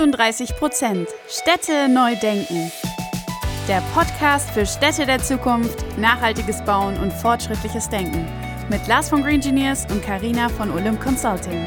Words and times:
38 0.00 0.56
Prozent. 0.56 1.08
Städte 1.28 1.86
neu 1.92 2.16
denken. 2.16 2.72
Der 3.68 3.82
Podcast 3.92 4.48
für 4.50 4.64
Städte 4.64 5.04
der 5.04 5.18
Zukunft, 5.18 5.84
nachhaltiges 5.98 6.64
Bauen 6.64 6.96
und 6.96 7.12
fortschrittliches 7.12 7.90
Denken. 7.90 8.24
Mit 8.70 8.88
Lars 8.88 9.10
von 9.10 9.22
Green 9.22 9.34
Engineers 9.34 9.86
und 9.92 10.02
Karina 10.02 10.48
von 10.48 10.70
Olymp 10.70 11.02
Consulting. 11.02 11.66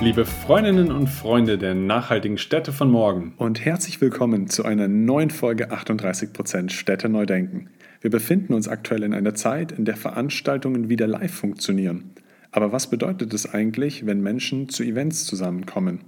Liebe 0.00 0.24
Freundinnen 0.24 0.90
und 0.90 1.06
Freunde 1.06 1.56
der 1.56 1.76
nachhaltigen 1.76 2.36
Städte 2.36 2.72
von 2.72 2.90
morgen. 2.90 3.34
Und 3.36 3.64
herzlich 3.64 4.00
willkommen 4.00 4.48
zu 4.48 4.64
einer 4.64 4.88
neuen 4.88 5.30
Folge 5.30 5.70
38% 5.70 6.70
Städte 6.70 7.08
neu 7.08 7.24
denken. 7.24 7.70
Wir 8.00 8.10
befinden 8.10 8.54
uns 8.54 8.66
aktuell 8.66 9.04
in 9.04 9.14
einer 9.14 9.34
Zeit, 9.34 9.70
in 9.70 9.84
der 9.84 9.96
Veranstaltungen 9.96 10.88
wieder 10.88 11.06
live 11.06 11.32
funktionieren. 11.32 12.14
Aber 12.52 12.72
was 12.72 12.88
bedeutet 12.88 13.32
es 13.32 13.52
eigentlich, 13.52 14.06
wenn 14.06 14.20
Menschen 14.20 14.68
zu 14.68 14.82
Events 14.82 15.24
zusammenkommen? 15.24 16.00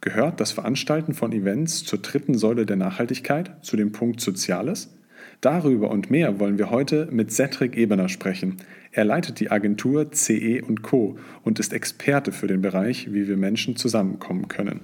Gehört 0.00 0.40
das 0.40 0.52
Veranstalten 0.52 1.14
von 1.14 1.32
Events 1.32 1.84
zur 1.84 1.98
dritten 2.00 2.34
Säule 2.34 2.66
der 2.66 2.76
Nachhaltigkeit, 2.76 3.56
zu 3.62 3.76
dem 3.76 3.90
Punkt 3.90 4.20
Soziales? 4.20 4.94
Darüber 5.40 5.90
und 5.90 6.10
mehr 6.10 6.40
wollen 6.40 6.58
wir 6.58 6.70
heute 6.70 7.08
mit 7.10 7.32
Cedric 7.32 7.76
Ebener 7.76 8.08
sprechen. 8.08 8.56
Er 8.92 9.04
leitet 9.04 9.40
die 9.40 9.50
Agentur 9.50 10.10
CE 10.12 10.62
Co. 10.82 11.16
und 11.42 11.58
ist 11.58 11.72
Experte 11.72 12.32
für 12.32 12.46
den 12.46 12.60
Bereich, 12.60 13.12
wie 13.12 13.28
wir 13.28 13.36
Menschen 13.36 13.76
zusammenkommen 13.76 14.48
können. 14.48 14.80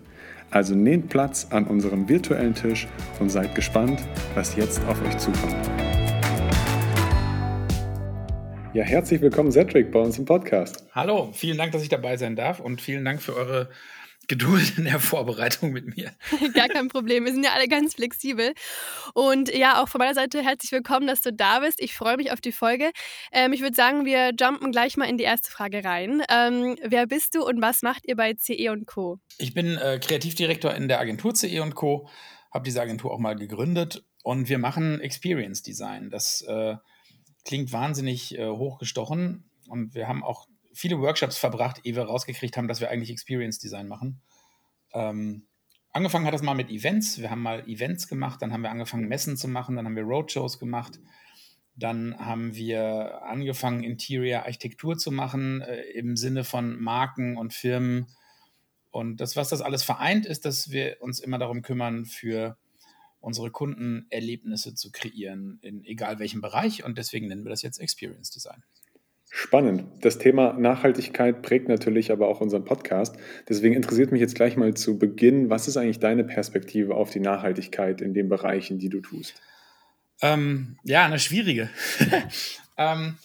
Also 0.50 0.74
nehmt 0.74 1.08
Platz 1.08 1.48
an 1.50 1.64
unserem 1.64 2.08
virtuellen 2.08 2.54
Tisch 2.54 2.86
und 3.18 3.30
seid 3.30 3.54
gespannt, 3.54 4.00
was 4.34 4.54
jetzt 4.56 4.84
auf 4.86 5.00
euch 5.02 5.16
zukommt. 5.18 5.56
Ja, 8.74 8.82
herzlich 8.82 9.20
willkommen, 9.20 9.52
Cedric, 9.52 9.92
bei 9.92 10.00
uns 10.00 10.18
im 10.18 10.24
Podcast. 10.24 10.84
Hallo, 10.90 11.30
vielen 11.32 11.56
Dank, 11.56 11.70
dass 11.70 11.84
ich 11.84 11.88
dabei 11.88 12.16
sein 12.16 12.34
darf 12.34 12.58
und 12.58 12.82
vielen 12.82 13.04
Dank 13.04 13.22
für 13.22 13.36
eure 13.36 13.70
Geduld 14.26 14.76
in 14.76 14.82
der 14.82 14.98
Vorbereitung 14.98 15.70
mit 15.70 15.96
mir. 15.96 16.10
Gar 16.54 16.66
kein 16.66 16.88
Problem. 16.88 17.24
Wir 17.24 17.32
sind 17.32 17.44
ja 17.44 17.52
alle 17.52 17.68
ganz 17.68 17.94
flexibel. 17.94 18.52
Und 19.14 19.54
ja, 19.54 19.80
auch 19.80 19.86
von 19.86 20.00
meiner 20.00 20.14
Seite 20.14 20.42
herzlich 20.42 20.72
willkommen, 20.72 21.06
dass 21.06 21.20
du 21.20 21.32
da 21.32 21.60
bist. 21.60 21.80
Ich 21.80 21.94
freue 21.94 22.16
mich 22.16 22.32
auf 22.32 22.40
die 22.40 22.50
Folge. 22.50 22.90
Ähm, 23.30 23.52
ich 23.52 23.60
würde 23.60 23.76
sagen, 23.76 24.06
wir 24.06 24.32
jumpen 24.36 24.72
gleich 24.72 24.96
mal 24.96 25.08
in 25.08 25.18
die 25.18 25.24
erste 25.24 25.52
Frage 25.52 25.84
rein. 25.84 26.24
Ähm, 26.28 26.76
wer 26.82 27.06
bist 27.06 27.36
du 27.36 27.46
und 27.46 27.62
was 27.62 27.82
macht 27.82 28.08
ihr 28.08 28.16
bei 28.16 28.34
CE 28.34 28.76
Co? 28.86 29.20
Ich 29.38 29.54
bin 29.54 29.78
äh, 29.78 30.00
Kreativdirektor 30.00 30.74
in 30.74 30.88
der 30.88 30.98
Agentur 30.98 31.32
CE 31.32 31.60
Co. 31.70 32.08
Habe 32.52 32.64
diese 32.64 32.82
Agentur 32.82 33.12
auch 33.12 33.20
mal 33.20 33.36
gegründet 33.36 34.02
und 34.24 34.48
wir 34.48 34.58
machen 34.58 34.98
Experience 34.98 35.62
Design. 35.62 36.10
Das 36.10 36.42
äh, 36.48 36.74
klingt 37.44 37.72
wahnsinnig 37.72 38.38
äh, 38.38 38.48
hochgestochen. 38.48 39.44
Und 39.68 39.94
wir 39.94 40.08
haben 40.08 40.22
auch 40.22 40.48
viele 40.72 40.98
Workshops 41.00 41.38
verbracht, 41.38 41.80
ehe 41.84 41.94
wir 41.94 42.04
rausgekriegt 42.04 42.56
haben, 42.56 42.68
dass 42.68 42.80
wir 42.80 42.90
eigentlich 42.90 43.10
Experience 43.10 43.58
Design 43.58 43.88
machen. 43.88 44.20
Ähm, 44.92 45.46
angefangen 45.92 46.26
hat 46.26 46.34
das 46.34 46.42
mal 46.42 46.54
mit 46.54 46.70
Events. 46.70 47.18
Wir 47.18 47.30
haben 47.30 47.42
mal 47.42 47.68
Events 47.68 48.08
gemacht, 48.08 48.42
dann 48.42 48.52
haben 48.52 48.62
wir 48.62 48.70
angefangen, 48.70 49.08
Messen 49.08 49.36
zu 49.36 49.48
machen, 49.48 49.76
dann 49.76 49.86
haben 49.86 49.96
wir 49.96 50.02
Roadshows 50.02 50.58
gemacht. 50.58 50.98
Dann 51.76 52.16
haben 52.18 52.54
wir 52.54 53.22
angefangen, 53.24 53.82
Interior 53.82 54.42
Architektur 54.44 54.96
zu 54.96 55.10
machen 55.10 55.60
äh, 55.62 55.82
im 55.94 56.16
Sinne 56.16 56.44
von 56.44 56.80
Marken 56.80 57.36
und 57.36 57.52
Firmen. 57.52 58.06
Und 58.90 59.16
das, 59.20 59.34
was 59.34 59.48
das 59.48 59.60
alles 59.60 59.82
vereint, 59.82 60.24
ist, 60.24 60.44
dass 60.44 60.70
wir 60.70 60.98
uns 61.00 61.18
immer 61.18 61.38
darum 61.38 61.62
kümmern, 61.62 62.04
für 62.04 62.56
unsere 63.24 63.50
Kunden 63.50 64.06
Erlebnisse 64.10 64.74
zu 64.74 64.92
kreieren, 64.92 65.58
in 65.62 65.84
egal 65.84 66.18
welchem 66.18 66.40
Bereich. 66.40 66.84
Und 66.84 66.98
deswegen 66.98 67.26
nennen 67.28 67.44
wir 67.44 67.50
das 67.50 67.62
jetzt 67.62 67.80
Experience 67.80 68.30
Design. 68.30 68.62
Spannend. 69.36 69.84
Das 70.00 70.18
Thema 70.18 70.52
Nachhaltigkeit 70.52 71.42
prägt 71.42 71.68
natürlich 71.68 72.12
aber 72.12 72.28
auch 72.28 72.40
unseren 72.40 72.64
Podcast. 72.64 73.16
Deswegen 73.48 73.74
interessiert 73.74 74.12
mich 74.12 74.20
jetzt 74.20 74.36
gleich 74.36 74.56
mal 74.56 74.74
zu 74.74 74.96
Beginn, 74.96 75.50
was 75.50 75.66
ist 75.66 75.76
eigentlich 75.76 75.98
deine 75.98 76.22
Perspektive 76.22 76.94
auf 76.94 77.10
die 77.10 77.18
Nachhaltigkeit 77.18 78.00
in 78.00 78.14
den 78.14 78.28
Bereichen, 78.28 78.78
die 78.78 78.90
du 78.90 79.00
tust? 79.00 79.34
Ähm, 80.22 80.78
ja, 80.84 81.04
eine 81.04 81.18
schwierige. 81.18 81.68
ähm, 82.78 83.16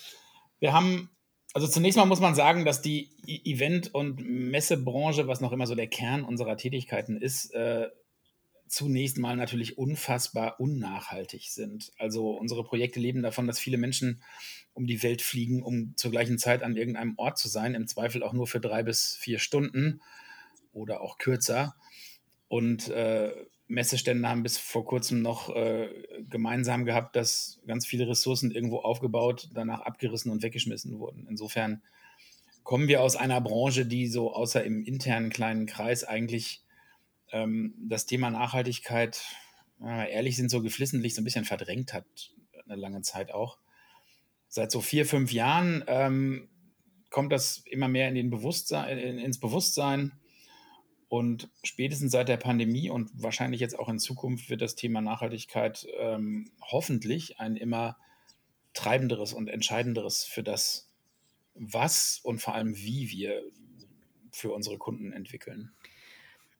wir 0.59 0.73
haben, 0.73 1.11
also 1.53 1.67
zunächst 1.67 1.97
mal 1.97 2.05
muss 2.05 2.19
man 2.19 2.33
sagen, 2.33 2.65
dass 2.65 2.81
die 2.81 3.11
Event- 3.27 3.93
und 3.93 4.19
Messebranche, 4.27 5.27
was 5.27 5.41
noch 5.41 5.51
immer 5.51 5.67
so 5.67 5.75
der 5.75 5.87
Kern 5.87 6.23
unserer 6.23 6.57
Tätigkeiten 6.57 7.17
ist, 7.17 7.53
äh, 7.53 7.87
zunächst 8.69 9.17
mal 9.17 9.35
natürlich 9.35 9.77
unfassbar 9.77 10.59
unnachhaltig 10.59 11.51
sind. 11.51 11.91
Also 11.97 12.31
unsere 12.31 12.63
Projekte 12.63 12.99
leben 12.99 13.21
davon, 13.21 13.47
dass 13.47 13.59
viele 13.59 13.77
Menschen 13.77 14.21
um 14.73 14.87
die 14.87 15.03
Welt 15.03 15.21
fliegen, 15.21 15.61
um 15.63 15.95
zur 15.97 16.11
gleichen 16.11 16.37
Zeit 16.37 16.63
an 16.63 16.77
irgendeinem 16.77 17.15
Ort 17.17 17.37
zu 17.37 17.47
sein, 17.47 17.75
im 17.75 17.87
Zweifel 17.87 18.23
auch 18.23 18.33
nur 18.33 18.47
für 18.47 18.59
drei 18.59 18.83
bis 18.83 19.15
vier 19.15 19.39
Stunden 19.39 20.01
oder 20.71 21.01
auch 21.01 21.17
kürzer. 21.17 21.75
Und 22.47 22.89
äh, 22.89 23.33
Messestände 23.67 24.27
haben 24.27 24.43
bis 24.43 24.57
vor 24.57 24.85
kurzem 24.85 25.21
noch 25.21 25.55
äh, 25.55 25.89
gemeinsam 26.27 26.85
gehabt, 26.85 27.15
dass 27.15 27.59
ganz 27.67 27.85
viele 27.85 28.07
Ressourcen 28.07 28.51
irgendwo 28.51 28.77
aufgebaut, 28.77 29.49
danach 29.53 29.81
abgerissen 29.81 30.31
und 30.31 30.41
weggeschmissen 30.41 30.97
wurden. 30.99 31.27
Insofern 31.29 31.83
kommen 32.63 32.87
wir 32.87 33.01
aus 33.01 33.15
einer 33.15 33.41
Branche, 33.41 33.85
die 33.85 34.07
so 34.07 34.33
außer 34.33 34.63
im 34.63 34.83
internen 34.83 35.29
kleinen 35.29 35.67
Kreis 35.67 36.03
eigentlich 36.03 36.63
ähm, 37.31 37.75
das 37.79 38.05
Thema 38.05 38.29
Nachhaltigkeit, 38.29 39.21
äh, 39.81 40.11
ehrlich 40.11 40.35
sind, 40.35 40.49
so 40.49 40.61
geflissentlich 40.61 41.15
so 41.15 41.21
ein 41.21 41.25
bisschen 41.25 41.45
verdrängt 41.45 41.93
hat, 41.93 42.05
eine 42.65 42.75
lange 42.75 43.01
Zeit 43.01 43.31
auch. 43.31 43.57
Seit 44.47 44.71
so 44.71 44.81
vier, 44.81 45.05
fünf 45.05 45.31
Jahren 45.31 45.83
ähm, 45.87 46.49
kommt 47.09 47.31
das 47.31 47.63
immer 47.65 47.87
mehr 47.87 48.09
in 48.09 48.15
den 48.15 48.29
Bewusstsein, 48.29 48.97
in, 48.97 49.19
ins 49.19 49.39
Bewusstsein. 49.39 50.13
Und 51.07 51.49
spätestens 51.63 52.11
seit 52.11 52.29
der 52.29 52.37
Pandemie 52.37 52.89
und 52.89 53.09
wahrscheinlich 53.15 53.61
jetzt 53.61 53.77
auch 53.77 53.89
in 53.89 53.97
Zukunft 53.97 54.49
wird 54.49 54.61
das 54.61 54.75
Thema 54.75 55.01
Nachhaltigkeit 55.01 55.87
ähm, 55.97 56.51
hoffentlich 56.61 57.39
ein 57.39 57.55
immer 57.55 57.97
treibenderes 58.73 59.33
und 59.33 59.49
entscheidenderes 59.49 60.23
für 60.23 60.43
das, 60.43 60.91
was 61.55 62.19
und 62.23 62.39
vor 62.41 62.53
allem 62.53 62.75
wie 62.75 63.09
wir 63.09 63.41
für 64.31 64.51
unsere 64.51 64.77
Kunden 64.77 65.11
entwickeln. 65.11 65.71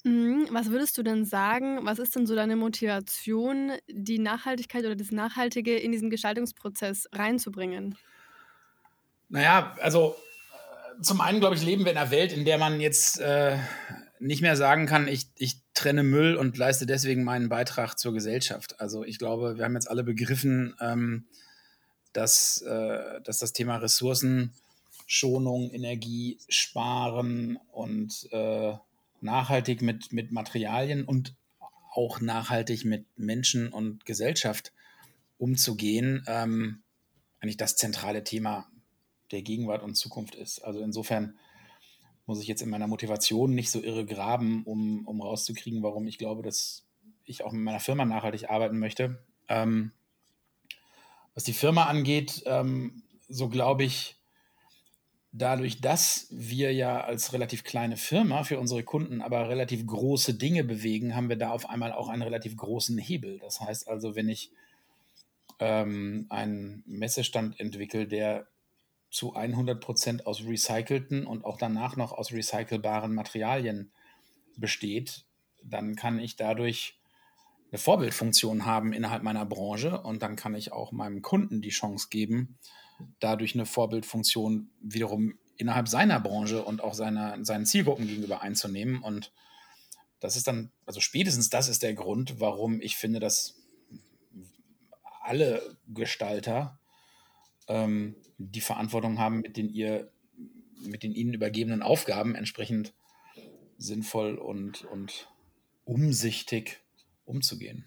Mhm, 0.03 0.47
was 0.51 0.69
würdest 0.69 0.97
du 0.97 1.03
denn 1.03 1.25
sagen, 1.25 1.79
was 1.83 1.99
ist 1.99 2.15
denn 2.15 2.25
so 2.25 2.33
deine 2.33 2.55
Motivation, 2.55 3.73
die 3.89 4.19
Nachhaltigkeit 4.19 4.85
oder 4.85 4.95
das 4.95 5.11
Nachhaltige 5.11 5.77
in 5.77 5.91
diesen 5.91 6.09
Gestaltungsprozess 6.09 7.09
reinzubringen? 7.11 7.97
Naja, 9.27 9.75
also 9.81 10.15
äh, 10.97 11.01
zum 11.01 11.19
einen, 11.19 11.41
glaube 11.41 11.55
ich, 11.55 11.63
leben 11.63 11.83
wir 11.83 11.91
in 11.91 11.97
einer 11.97 12.11
Welt, 12.11 12.31
in 12.31 12.45
der 12.45 12.57
man 12.57 12.79
jetzt 12.79 13.19
äh, 13.19 13.57
nicht 14.19 14.41
mehr 14.41 14.55
sagen 14.55 14.85
kann, 14.85 15.07
ich, 15.07 15.27
ich 15.35 15.61
trenne 15.73 16.03
Müll 16.03 16.35
und 16.35 16.57
leiste 16.57 16.85
deswegen 16.85 17.23
meinen 17.23 17.49
Beitrag 17.49 17.99
zur 17.99 18.13
Gesellschaft. 18.13 18.79
Also 18.79 19.03
ich 19.03 19.19
glaube, 19.19 19.57
wir 19.57 19.65
haben 19.65 19.75
jetzt 19.75 19.89
alle 19.89 20.03
begriffen, 20.03 20.75
ähm, 20.79 21.25
dass, 22.13 22.61
äh, 22.61 23.21
dass 23.21 23.39
das 23.39 23.51
Thema 23.53 23.77
Ressourcenschonung, 23.77 25.71
Energie 25.71 26.39
sparen 26.47 27.59
und 27.71 28.27
äh, 28.31 28.73
nachhaltig 29.21 29.81
mit, 29.81 30.11
mit 30.11 30.31
Materialien 30.31 31.05
und 31.05 31.35
auch 31.91 32.21
nachhaltig 32.21 32.85
mit 32.85 33.05
Menschen 33.17 33.73
und 33.73 34.05
Gesellschaft 34.05 34.73
umzugehen, 35.37 36.23
ähm, 36.27 36.83
eigentlich 37.39 37.57
das 37.57 37.75
zentrale 37.75 38.23
Thema 38.23 38.69
der 39.31 39.41
Gegenwart 39.41 39.83
und 39.83 39.95
Zukunft 39.95 40.35
ist. 40.35 40.59
Also 40.59 40.81
insofern 40.81 41.37
muss 42.25 42.41
ich 42.41 42.47
jetzt 42.47 42.61
in 42.61 42.69
meiner 42.69 42.87
Motivation 42.87 43.55
nicht 43.55 43.71
so 43.71 43.81
irre 43.81 44.05
graben, 44.05 44.63
um, 44.63 45.07
um 45.07 45.21
rauszukriegen, 45.21 45.81
warum 45.81 46.07
ich 46.07 46.17
glaube, 46.17 46.43
dass 46.43 46.85
ich 47.25 47.43
auch 47.43 47.51
mit 47.51 47.63
meiner 47.63 47.79
Firma 47.79 48.05
nachhaltig 48.05 48.49
arbeiten 48.49 48.77
möchte. 48.77 49.23
Ähm, 49.47 49.91
was 51.33 51.43
die 51.43 51.53
Firma 51.53 51.85
angeht, 51.85 52.43
ähm, 52.45 53.03
so 53.27 53.49
glaube 53.49 53.83
ich, 53.83 54.18
dadurch, 55.31 55.81
dass 55.81 56.27
wir 56.31 56.73
ja 56.73 57.01
als 57.01 57.33
relativ 57.33 57.63
kleine 57.63 57.97
Firma 57.97 58.43
für 58.43 58.59
unsere 58.59 58.83
Kunden 58.83 59.21
aber 59.21 59.49
relativ 59.49 59.85
große 59.85 60.33
Dinge 60.33 60.63
bewegen, 60.63 61.15
haben 61.15 61.29
wir 61.29 61.35
da 61.35 61.51
auf 61.51 61.69
einmal 61.69 61.91
auch 61.91 62.09
einen 62.09 62.23
relativ 62.23 62.55
großen 62.57 62.97
Hebel. 62.97 63.39
Das 63.39 63.61
heißt 63.61 63.87
also, 63.87 64.15
wenn 64.15 64.29
ich 64.29 64.51
ähm, 65.59 66.25
einen 66.29 66.83
Messestand 66.87 67.59
entwickle, 67.59 68.07
der 68.07 68.47
zu 69.11 69.33
100 69.35 69.81
Prozent 69.81 70.27
aus 70.27 70.43
recycelten 70.45 71.25
und 71.25 71.45
auch 71.45 71.57
danach 71.57 71.95
noch 71.95 72.11
aus 72.11 72.31
recycelbaren 72.31 73.13
Materialien 73.13 73.91
besteht, 74.55 75.25
dann 75.63 75.95
kann 75.95 76.19
ich 76.19 76.35
dadurch 76.35 76.99
eine 77.71 77.79
Vorbildfunktion 77.79 78.65
haben 78.65 78.93
innerhalb 78.93 79.23
meiner 79.23 79.45
Branche 79.45 80.01
und 80.01 80.23
dann 80.23 80.35
kann 80.35 80.55
ich 80.55 80.71
auch 80.71 80.91
meinem 80.91 81.21
Kunden 81.21 81.61
die 81.61 81.69
Chance 81.69 82.07
geben, 82.09 82.57
dadurch 83.19 83.53
eine 83.53 83.65
Vorbildfunktion 83.65 84.69
wiederum 84.81 85.37
innerhalb 85.57 85.87
seiner 85.87 86.19
Branche 86.19 86.63
und 86.63 86.81
auch 86.81 86.93
seiner, 86.93 87.43
seinen 87.43 87.65
Zielgruppen 87.65 88.07
gegenüber 88.07 88.41
einzunehmen. 88.41 89.01
Und 89.01 89.31
das 90.19 90.35
ist 90.35 90.47
dann, 90.47 90.71
also 90.85 90.99
spätestens 91.01 91.49
das 91.49 91.67
ist 91.67 91.83
der 91.83 91.93
Grund, 91.93 92.39
warum 92.39 92.81
ich 92.81 92.95
finde, 92.95 93.19
dass 93.19 93.55
alle 95.21 95.77
Gestalter 95.87 96.79
ähm, 97.67 98.15
die 98.37 98.61
Verantwortung 98.61 99.19
haben, 99.19 99.41
mit 99.41 99.57
den 99.57 99.69
ihr, 99.69 100.11
mit 100.81 101.03
den 101.03 101.13
ihnen 101.13 101.33
übergebenen 101.33 101.83
Aufgaben 101.83 102.35
entsprechend 102.35 102.93
sinnvoll 103.77 104.35
und, 104.35 104.85
und 104.85 105.29
umsichtig 105.83 106.79
umzugehen. 107.25 107.85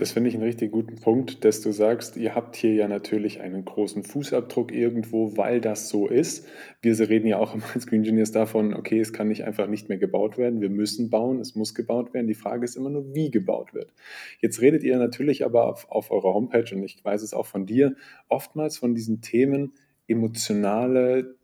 Das 0.00 0.12
finde 0.12 0.30
ich 0.30 0.34
einen 0.34 0.44
richtig 0.44 0.72
guten 0.72 0.96
Punkt, 0.96 1.44
dass 1.44 1.60
du 1.60 1.72
sagst, 1.72 2.16
ihr 2.16 2.34
habt 2.34 2.56
hier 2.56 2.72
ja 2.72 2.88
natürlich 2.88 3.42
einen 3.42 3.66
großen 3.66 4.02
Fußabdruck 4.02 4.72
irgendwo, 4.72 5.36
weil 5.36 5.60
das 5.60 5.90
so 5.90 6.08
ist. 6.08 6.48
Wir 6.80 6.98
reden 6.98 7.26
ja 7.26 7.36
auch 7.36 7.54
als 7.74 7.86
Green 7.86 8.00
Engineers 8.00 8.32
davon, 8.32 8.72
okay, 8.72 8.98
es 8.98 9.12
kann 9.12 9.28
nicht 9.28 9.44
einfach 9.44 9.66
nicht 9.66 9.90
mehr 9.90 9.98
gebaut 9.98 10.38
werden. 10.38 10.62
Wir 10.62 10.70
müssen 10.70 11.10
bauen, 11.10 11.38
es 11.38 11.54
muss 11.54 11.74
gebaut 11.74 12.14
werden. 12.14 12.28
Die 12.28 12.34
Frage 12.34 12.64
ist 12.64 12.76
immer 12.76 12.88
nur, 12.88 13.14
wie 13.14 13.30
gebaut 13.30 13.74
wird. 13.74 13.92
Jetzt 14.40 14.62
redet 14.62 14.84
ihr 14.84 14.96
natürlich 14.96 15.44
aber 15.44 15.68
auf, 15.68 15.90
auf 15.90 16.10
eurer 16.10 16.32
Homepage, 16.32 16.74
und 16.74 16.82
ich 16.82 17.04
weiß 17.04 17.20
es 17.20 17.34
auch 17.34 17.44
von 17.44 17.66
dir, 17.66 17.94
oftmals 18.30 18.78
von 18.78 18.94
diesen 18.94 19.20
Themen 19.20 19.74
emotionale 20.08 21.36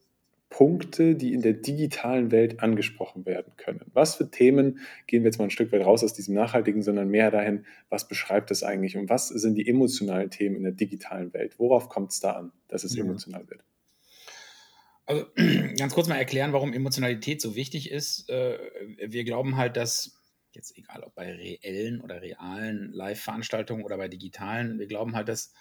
Punkte, 0.48 1.16
die 1.16 1.32
in 1.32 1.42
der 1.42 1.54
digitalen 1.54 2.30
Welt 2.30 2.60
angesprochen 2.60 3.26
werden 3.26 3.52
können. 3.56 3.90
Was 3.92 4.14
für 4.14 4.30
Themen, 4.30 4.78
gehen 5.06 5.22
wir 5.22 5.28
jetzt 5.28 5.38
mal 5.38 5.44
ein 5.44 5.50
Stück 5.50 5.72
weit 5.72 5.84
raus 5.84 6.04
aus 6.04 6.14
diesem 6.14 6.34
Nachhaltigen, 6.34 6.82
sondern 6.82 7.08
mehr 7.08 7.30
dahin, 7.30 7.66
was 7.88 8.06
beschreibt 8.06 8.50
es 8.50 8.62
eigentlich 8.62 8.96
und 8.96 9.10
was 9.10 9.28
sind 9.28 9.56
die 9.56 9.68
emotionalen 9.68 10.30
Themen 10.30 10.56
in 10.56 10.62
der 10.62 10.72
digitalen 10.72 11.32
Welt? 11.34 11.58
Worauf 11.58 11.88
kommt 11.88 12.12
es 12.12 12.20
da 12.20 12.32
an, 12.32 12.52
dass 12.68 12.84
es 12.84 12.94
ja. 12.94 13.02
emotional 13.02 13.48
wird? 13.50 13.64
Also 15.04 15.26
ganz 15.78 15.94
kurz 15.94 16.08
mal 16.08 16.16
erklären, 16.16 16.52
warum 16.52 16.72
Emotionalität 16.72 17.40
so 17.40 17.56
wichtig 17.56 17.90
ist. 17.90 18.28
Äh, 18.28 18.58
wir 19.04 19.24
glauben 19.24 19.56
halt, 19.56 19.76
dass 19.76 20.16
jetzt 20.52 20.76
egal 20.78 21.02
ob 21.02 21.14
bei 21.14 21.32
reellen 21.32 22.00
oder 22.00 22.22
realen 22.22 22.92
Live-Veranstaltungen 22.92 23.84
oder 23.84 23.96
bei 23.96 24.08
digitalen, 24.08 24.78
wir 24.78 24.86
glauben 24.86 25.14
halt, 25.14 25.28
dass 25.28 25.52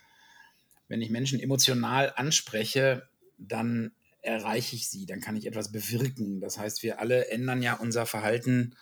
wenn 0.88 1.02
ich 1.02 1.10
Menschen 1.10 1.40
emotional 1.40 2.14
anspreche, 2.16 3.08
dann 3.38 3.92
erreiche 4.26 4.76
ich 4.76 4.90
sie, 4.90 5.06
dann 5.06 5.22
kann 5.22 5.36
ich 5.36 5.46
etwas 5.46 5.72
bewirken. 5.72 6.42
Das 6.42 6.58
heißt, 6.58 6.84
wir 6.84 7.00
alle 7.00 7.30
ändern 7.30 7.62
ja 7.62 7.76
unser 7.76 8.06
Verhalten, 8.06 8.76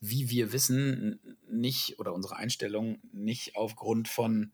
wie 0.00 0.30
wir 0.30 0.52
wissen, 0.52 1.20
nicht 1.48 1.98
oder 1.98 2.12
unsere 2.12 2.36
Einstellung 2.36 2.98
nicht 3.12 3.56
aufgrund 3.56 4.08
von 4.08 4.52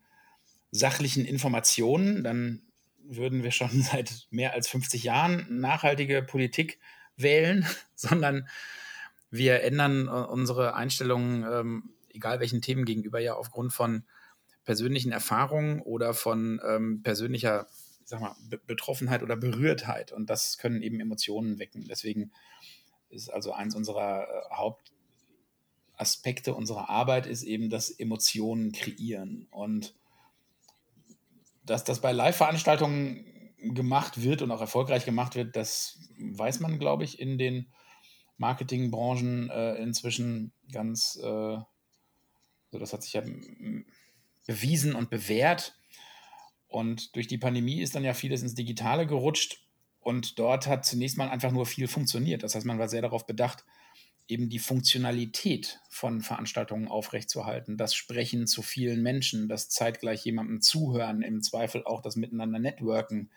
sachlichen 0.71 1.25
Informationen. 1.25 2.23
Dann 2.23 2.61
würden 3.03 3.43
wir 3.43 3.51
schon 3.51 3.81
seit 3.81 4.27
mehr 4.29 4.53
als 4.53 4.67
50 4.67 5.03
Jahren 5.03 5.59
nachhaltige 5.59 6.21
Politik 6.21 6.79
wählen, 7.17 7.65
sondern 7.95 8.47
wir 9.31 9.61
ändern 9.63 10.07
äh, 10.07 10.11
unsere 10.11 10.75
Einstellungen, 10.75 11.45
ähm, 11.51 11.93
egal 12.09 12.39
welchen 12.39 12.61
Themen 12.61 12.85
gegenüber, 12.85 13.19
ja 13.19 13.33
aufgrund 13.33 13.73
von 13.73 14.03
persönlichen 14.65 15.11
Erfahrungen 15.11 15.81
oder 15.81 16.13
von 16.13 16.61
ähm, 16.65 17.01
persönlicher 17.01 17.67
sag 18.09 18.21
mal, 18.21 18.35
Betroffenheit 18.65 19.23
oder 19.23 19.37
Berührtheit. 19.37 20.11
Und 20.11 20.29
das 20.29 20.57
können 20.57 20.81
eben 20.81 20.99
Emotionen 20.99 21.59
wecken. 21.59 21.87
Deswegen 21.87 22.31
ist 23.09 23.29
also 23.29 23.53
eins 23.53 23.75
unserer 23.75 24.27
äh, 24.27 24.55
Hauptaspekte 25.95 26.55
unserer 26.55 26.89
Arbeit 26.89 27.27
ist 27.27 27.43
eben 27.43 27.69
das 27.69 27.91
Emotionen 27.91 28.71
kreieren. 28.71 29.47
Und 29.51 29.93
dass 31.63 31.83
das 31.83 32.01
bei 32.01 32.11
Live-Veranstaltungen 32.11 33.25
gemacht 33.59 34.21
wird 34.21 34.41
und 34.41 34.51
auch 34.51 34.61
erfolgreich 34.61 35.05
gemacht 35.05 35.35
wird, 35.35 35.55
das 35.55 35.99
weiß 36.17 36.61
man, 36.61 36.79
glaube 36.79 37.03
ich, 37.03 37.19
in 37.19 37.37
den 37.37 37.71
Marketingbranchen 38.37 39.49
äh, 39.49 39.75
inzwischen 39.75 40.53
ganz, 40.71 41.19
äh, 41.21 41.27
also 41.27 42.79
das 42.79 42.93
hat 42.93 43.03
sich 43.03 43.13
ja 43.13 43.21
bewiesen 44.47 44.95
und 44.95 45.09
bewährt. 45.11 45.78
Und 46.69 47.15
durch 47.15 47.27
die 47.27 47.37
Pandemie 47.37 47.81
ist 47.81 47.95
dann 47.95 48.03
ja 48.03 48.13
vieles 48.13 48.41
ins 48.41 48.55
Digitale 48.55 49.05
gerutscht 49.07 49.65
und 49.99 50.39
dort 50.39 50.67
hat 50.67 50.85
zunächst 50.85 51.17
mal 51.17 51.29
einfach 51.29 51.51
nur 51.51 51.65
viel 51.65 51.87
funktioniert. 51.87 52.43
Das 52.43 52.55
heißt, 52.55 52.65
man 52.65 52.79
war 52.79 52.87
sehr 52.87 53.01
darauf 53.01 53.25
bedacht, 53.25 53.65
eben 54.27 54.49
die 54.49 54.59
Funktionalität 54.59 55.79
von 55.89 56.21
Veranstaltungen 56.21 56.87
aufrechtzuerhalten, 56.87 57.77
das 57.77 57.95
Sprechen 57.95 58.45
zu 58.45 58.61
vielen 58.61 59.01
Menschen, 59.01 59.49
das 59.49 59.69
zeitgleich 59.69 60.23
jemandem 60.23 60.61
zuhören, 60.61 61.23
im 61.23 61.41
Zweifel 61.41 61.83
auch 61.83 62.01
das 62.01 62.15
Miteinander 62.15 62.59
networken 62.59 63.31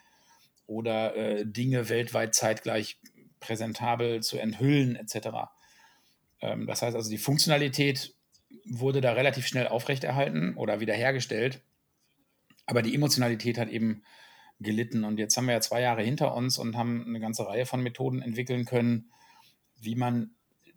oder 0.67 1.17
äh, 1.17 1.47
Dinge 1.47 1.89
weltweit 1.89 2.35
zeitgleich 2.35 2.99
präsentabel 3.41 4.23
zu 4.23 4.39
enthüllen 4.39 4.97
etc. 4.97 5.29
Ähm, 6.43 6.67
das 6.67 6.83
heißt 6.83 6.95
also, 6.95 7.11
die 7.11 7.19
Funktionalität 7.19 8.15
wurde 8.67 9.01
da 9.01 9.13
relativ 9.13 9.47
schnell 9.47 9.69
aufrechterhalten 9.69 10.55
oder 10.57 10.81
wiederhergestellt. 10.81 11.63
Aber 12.67 12.83
die 12.83 12.95
Emotionalität 12.95 13.59
hat 13.59 13.69
eben 13.69 14.03
gelitten. 14.61 15.05
Und 15.05 15.19
jetzt 15.19 15.37
haben 15.37 15.47
wir 15.47 15.55
ja 15.55 15.61
zwei 15.61 15.81
Jahre 15.81 16.03
hinter 16.03 16.35
uns 16.35 16.59
und 16.59 16.77
haben 16.77 17.05
eine 17.07 17.21
ganze 17.21 17.47
Reihe 17.47 17.67
von 17.67 17.83
Methoden 17.83 18.23
entwickeln 18.23 18.65
können, 18.65 19.11
wie 19.81 19.95
man 19.95 20.35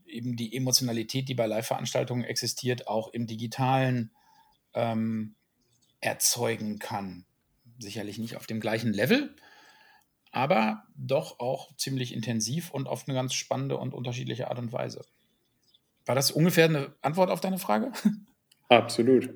eben 0.07 0.35
die 0.35 0.55
Emotionalität, 0.55 1.29
die 1.29 1.35
bei 1.35 1.45
Live-Veranstaltungen 1.45 2.23
existiert, 2.23 2.87
auch 2.87 3.09
im 3.09 3.27
digitalen 3.27 4.11
ähm, 4.73 5.35
erzeugen 6.01 6.79
kann. 6.79 7.25
Sicherlich 7.79 8.17
nicht 8.17 8.37
auf 8.37 8.47
dem 8.47 8.59
gleichen 8.59 8.93
Level, 8.93 9.35
aber 10.31 10.83
doch 10.95 11.39
auch 11.39 11.75
ziemlich 11.75 12.13
intensiv 12.13 12.71
und 12.71 12.87
auf 12.87 13.07
eine 13.07 13.15
ganz 13.15 13.33
spannende 13.33 13.77
und 13.77 13.93
unterschiedliche 13.93 14.49
Art 14.49 14.59
und 14.59 14.71
Weise. 14.71 15.05
War 16.05 16.15
das 16.15 16.31
ungefähr 16.31 16.65
eine 16.65 16.95
Antwort 17.01 17.31
auf 17.31 17.41
deine 17.41 17.57
Frage? 17.57 17.91
Absolut. 18.69 19.29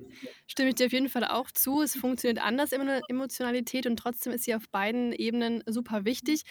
Stimme 0.47 0.69
ich 0.69 0.75
dir 0.75 0.87
auf 0.87 0.91
jeden 0.91 1.09
Fall 1.09 1.23
auch 1.23 1.51
zu. 1.51 1.81
Es 1.83 1.95
funktioniert 1.95 2.43
anders, 2.43 2.71
Emotionalität, 2.71 3.85
und 3.85 3.97
trotzdem 3.97 4.33
ist 4.33 4.45
sie 4.45 4.55
auf 4.55 4.67
beiden 4.69 5.13
Ebenen 5.13 5.63
super 5.67 6.03
wichtig. 6.03 6.41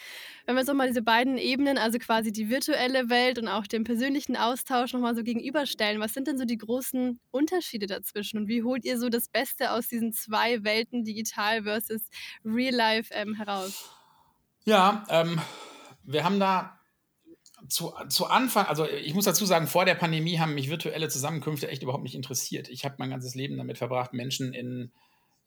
Wenn 0.45 0.55
wir 0.55 0.61
uns 0.61 0.69
nochmal 0.69 0.87
diese 0.87 1.01
beiden 1.01 1.37
Ebenen, 1.37 1.77
also 1.77 1.99
quasi 1.99 2.31
die 2.31 2.49
virtuelle 2.49 3.09
Welt 3.09 3.37
und 3.37 3.49
auch 3.49 3.67
den 3.67 3.83
persönlichen 3.83 4.37
Austausch 4.37 4.93
nochmal 4.93 5.13
so 5.13 5.23
gegenüberstellen, 5.23 5.99
was 5.99 6.13
sind 6.13 6.27
denn 6.27 6.37
so 6.37 6.45
die 6.45 6.57
großen 6.57 7.19
Unterschiede 7.31 7.85
dazwischen 7.85 8.39
und 8.39 8.47
wie 8.47 8.63
holt 8.63 8.85
ihr 8.85 8.97
so 8.97 9.09
das 9.09 9.27
Beste 9.27 9.71
aus 9.71 9.89
diesen 9.89 10.13
zwei 10.13 10.63
Welten, 10.63 11.03
digital 11.03 11.63
versus 11.63 12.09
real 12.45 12.73
life, 12.73 13.13
ähm, 13.13 13.35
heraus? 13.35 13.91
Ja, 14.63 15.03
ähm, 15.09 15.41
wir 16.03 16.23
haben 16.23 16.39
da 16.39 16.78
zu, 17.69 17.93
zu 18.09 18.25
Anfang, 18.25 18.65
also 18.65 18.87
ich 18.87 19.13
muss 19.13 19.25
dazu 19.25 19.45
sagen, 19.45 19.67
vor 19.67 19.85
der 19.85 19.95
Pandemie 19.95 20.39
haben 20.39 20.55
mich 20.55 20.69
virtuelle 20.69 21.07
Zusammenkünfte 21.07 21.69
echt 21.69 21.83
überhaupt 21.83 22.03
nicht 22.03 22.15
interessiert. 22.15 22.67
Ich 22.67 22.83
habe 22.83 22.95
mein 22.97 23.11
ganzes 23.11 23.35
Leben 23.35 23.57
damit 23.57 23.77
verbracht, 23.77 24.13
Menschen 24.13 24.53
in, 24.53 24.91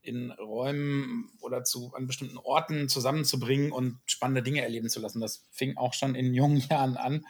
in 0.02 0.30
Räumen 0.30 1.30
oder 1.40 1.64
zu, 1.64 1.92
an 1.94 2.06
bestimmten 2.06 2.38
Orten 2.38 2.88
zusammenzubringen 2.88 3.72
und 3.72 3.98
spannende 4.06 4.42
Dinge 4.42 4.62
erleben 4.62 4.88
zu 4.88 5.00
lassen. 5.00 5.20
Das 5.20 5.44
fing 5.50 5.76
auch 5.76 5.94
schon 5.94 6.14
in 6.14 6.32
jungen 6.32 6.56
Jahren 6.70 6.96
an. 6.96 7.26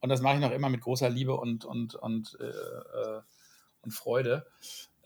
Und 0.00 0.08
das 0.10 0.20
mache 0.20 0.34
ich 0.34 0.40
noch 0.40 0.52
immer 0.52 0.68
mit 0.68 0.82
großer 0.82 1.08
Liebe 1.08 1.34
und, 1.34 1.64
und, 1.64 1.94
und, 1.94 2.36
äh, 2.40 2.44
äh, 2.44 3.20
und 3.82 3.90
Freude. 3.92 4.46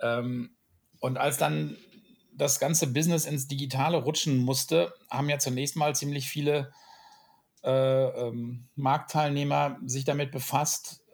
Ähm, 0.00 0.56
und 1.00 1.18
als 1.18 1.36
dann 1.36 1.76
das 2.32 2.60
ganze 2.60 2.86
Business 2.88 3.26
ins 3.26 3.46
Digitale 3.46 3.98
rutschen 3.98 4.38
musste, 4.38 4.94
haben 5.10 5.28
ja 5.28 5.38
zunächst 5.38 5.76
mal 5.76 5.94
ziemlich 5.94 6.28
viele 6.28 6.72
ähm, 7.70 8.68
Marktteilnehmer 8.76 9.78
sich 9.84 10.04
damit 10.04 10.30
befasst, 10.32 11.04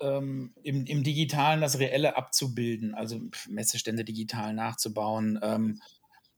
ähm, 0.00 0.52
im, 0.62 0.84
im, 0.86 1.04
Digitalen 1.04 1.60
das 1.60 1.78
Reelle 1.78 2.16
abzubilden, 2.16 2.94
also 2.94 3.20
Messestände 3.48 4.04
digital 4.04 4.52
nachzubauen. 4.52 5.38
Ähm, 5.42 5.80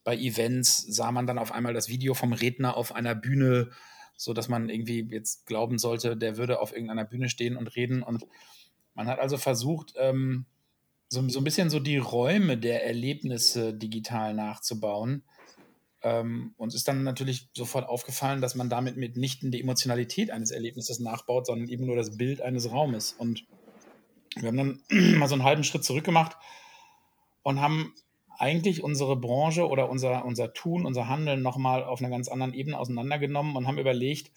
bei 0.04 0.16
Events 0.16 0.84
sah 0.86 1.12
man 1.12 1.26
dann 1.26 1.38
auf 1.38 1.52
einmal 1.52 1.72
das 1.72 1.88
Video 1.88 2.12
vom 2.12 2.34
Redner 2.34 2.76
auf 2.76 2.94
einer 2.94 3.14
Bühne, 3.14 3.70
so 4.16 4.34
dass 4.34 4.48
man 4.48 4.68
irgendwie 4.68 5.08
jetzt 5.10 5.46
glauben 5.46 5.78
sollte, 5.78 6.16
der 6.16 6.36
würde 6.36 6.60
auf 6.60 6.72
irgendeiner 6.72 7.04
Bühne 7.04 7.30
stehen 7.30 7.56
und 7.56 7.74
reden. 7.74 8.02
Und 8.02 8.26
man 8.92 9.06
hat 9.06 9.18
also 9.18 9.38
versucht, 9.38 9.94
ähm, 9.96 10.44
so, 11.08 11.26
so 11.28 11.40
ein 11.40 11.44
bisschen 11.44 11.70
so 11.70 11.80
die 11.80 11.96
Räume 11.96 12.58
der 12.58 12.84
Erlebnisse 12.84 13.72
digital 13.72 14.34
nachzubauen 14.34 15.22
ähm, 16.04 16.54
uns 16.58 16.74
ist 16.74 16.86
dann 16.86 17.02
natürlich 17.02 17.48
sofort 17.54 17.88
aufgefallen, 17.88 18.42
dass 18.42 18.54
man 18.54 18.68
damit 18.68 18.96
mitnichten 18.96 19.50
die 19.50 19.60
Emotionalität 19.60 20.30
eines 20.30 20.50
Erlebnisses 20.50 21.00
nachbaut, 21.00 21.46
sondern 21.46 21.68
eben 21.68 21.86
nur 21.86 21.96
das 21.96 22.16
Bild 22.16 22.42
eines 22.42 22.70
Raumes. 22.70 23.14
Und 23.14 23.46
wir 24.36 24.48
haben 24.48 24.56
dann 24.56 24.82
mal 25.18 25.28
so 25.28 25.34
einen 25.34 25.44
halben 25.44 25.64
Schritt 25.64 25.82
zurück 25.82 26.04
gemacht 26.04 26.36
und 27.42 27.60
haben 27.60 27.94
eigentlich 28.38 28.84
unsere 28.84 29.16
Branche 29.16 29.66
oder 29.66 29.88
unser, 29.88 30.26
unser 30.26 30.52
Tun, 30.52 30.84
unser 30.84 31.08
Handeln 31.08 31.40
nochmal 31.40 31.84
auf 31.84 32.00
einer 32.00 32.10
ganz 32.10 32.28
anderen 32.28 32.52
Ebene 32.52 32.78
auseinandergenommen 32.78 33.56
und 33.56 33.66
haben 33.66 33.78
überlegt, 33.78 34.30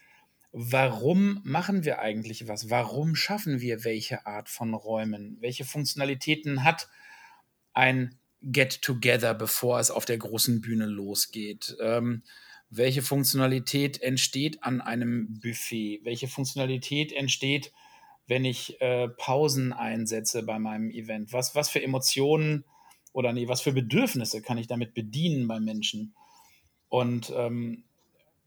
warum 0.54 1.42
machen 1.44 1.84
wir 1.84 2.00
eigentlich 2.00 2.48
was? 2.48 2.70
Warum 2.70 3.16
schaffen 3.16 3.60
wir 3.60 3.84
welche 3.84 4.26
Art 4.26 4.48
von 4.48 4.74
Räumen? 4.74 5.38
Welche 5.42 5.66
Funktionalitäten 5.66 6.64
hat 6.64 6.88
ein 7.74 8.18
Get-Together, 8.42 9.34
bevor 9.34 9.80
es 9.80 9.92
auf 9.92 10.06
der 10.06 10.18
großen 10.18 10.62
Bühne 10.62 10.86
losgeht? 10.86 11.76
Ähm, 11.82 12.24
welche 12.70 13.02
Funktionalität 13.02 14.02
entsteht 14.02 14.64
an 14.64 14.82
einem 14.82 15.40
Buffet? 15.40 16.02
Welche 16.04 16.28
Funktionalität 16.28 17.14
entsteht, 17.14 17.72
wenn 18.28 18.44
ich 18.44 18.80
äh, 18.82 19.08
Pausen 19.08 19.74
einsetze 19.74 20.44
bei 20.44 20.60
meinem 20.60 20.92
Event? 20.92 21.32
Was, 21.32 21.56
was 21.56 21.70
für 21.70 21.82
Emotionen 21.82 22.66
oder 23.14 23.32
nee, 23.32 23.48
was 23.48 23.62
für 23.62 23.72
Bedürfnisse 23.72 24.42
kann 24.42 24.58
ich 24.58 24.68
damit 24.68 24.94
bedienen 24.94 25.48
bei 25.48 25.60
Menschen? 25.60 26.14
Und 26.90 27.32
ähm, 27.36 27.86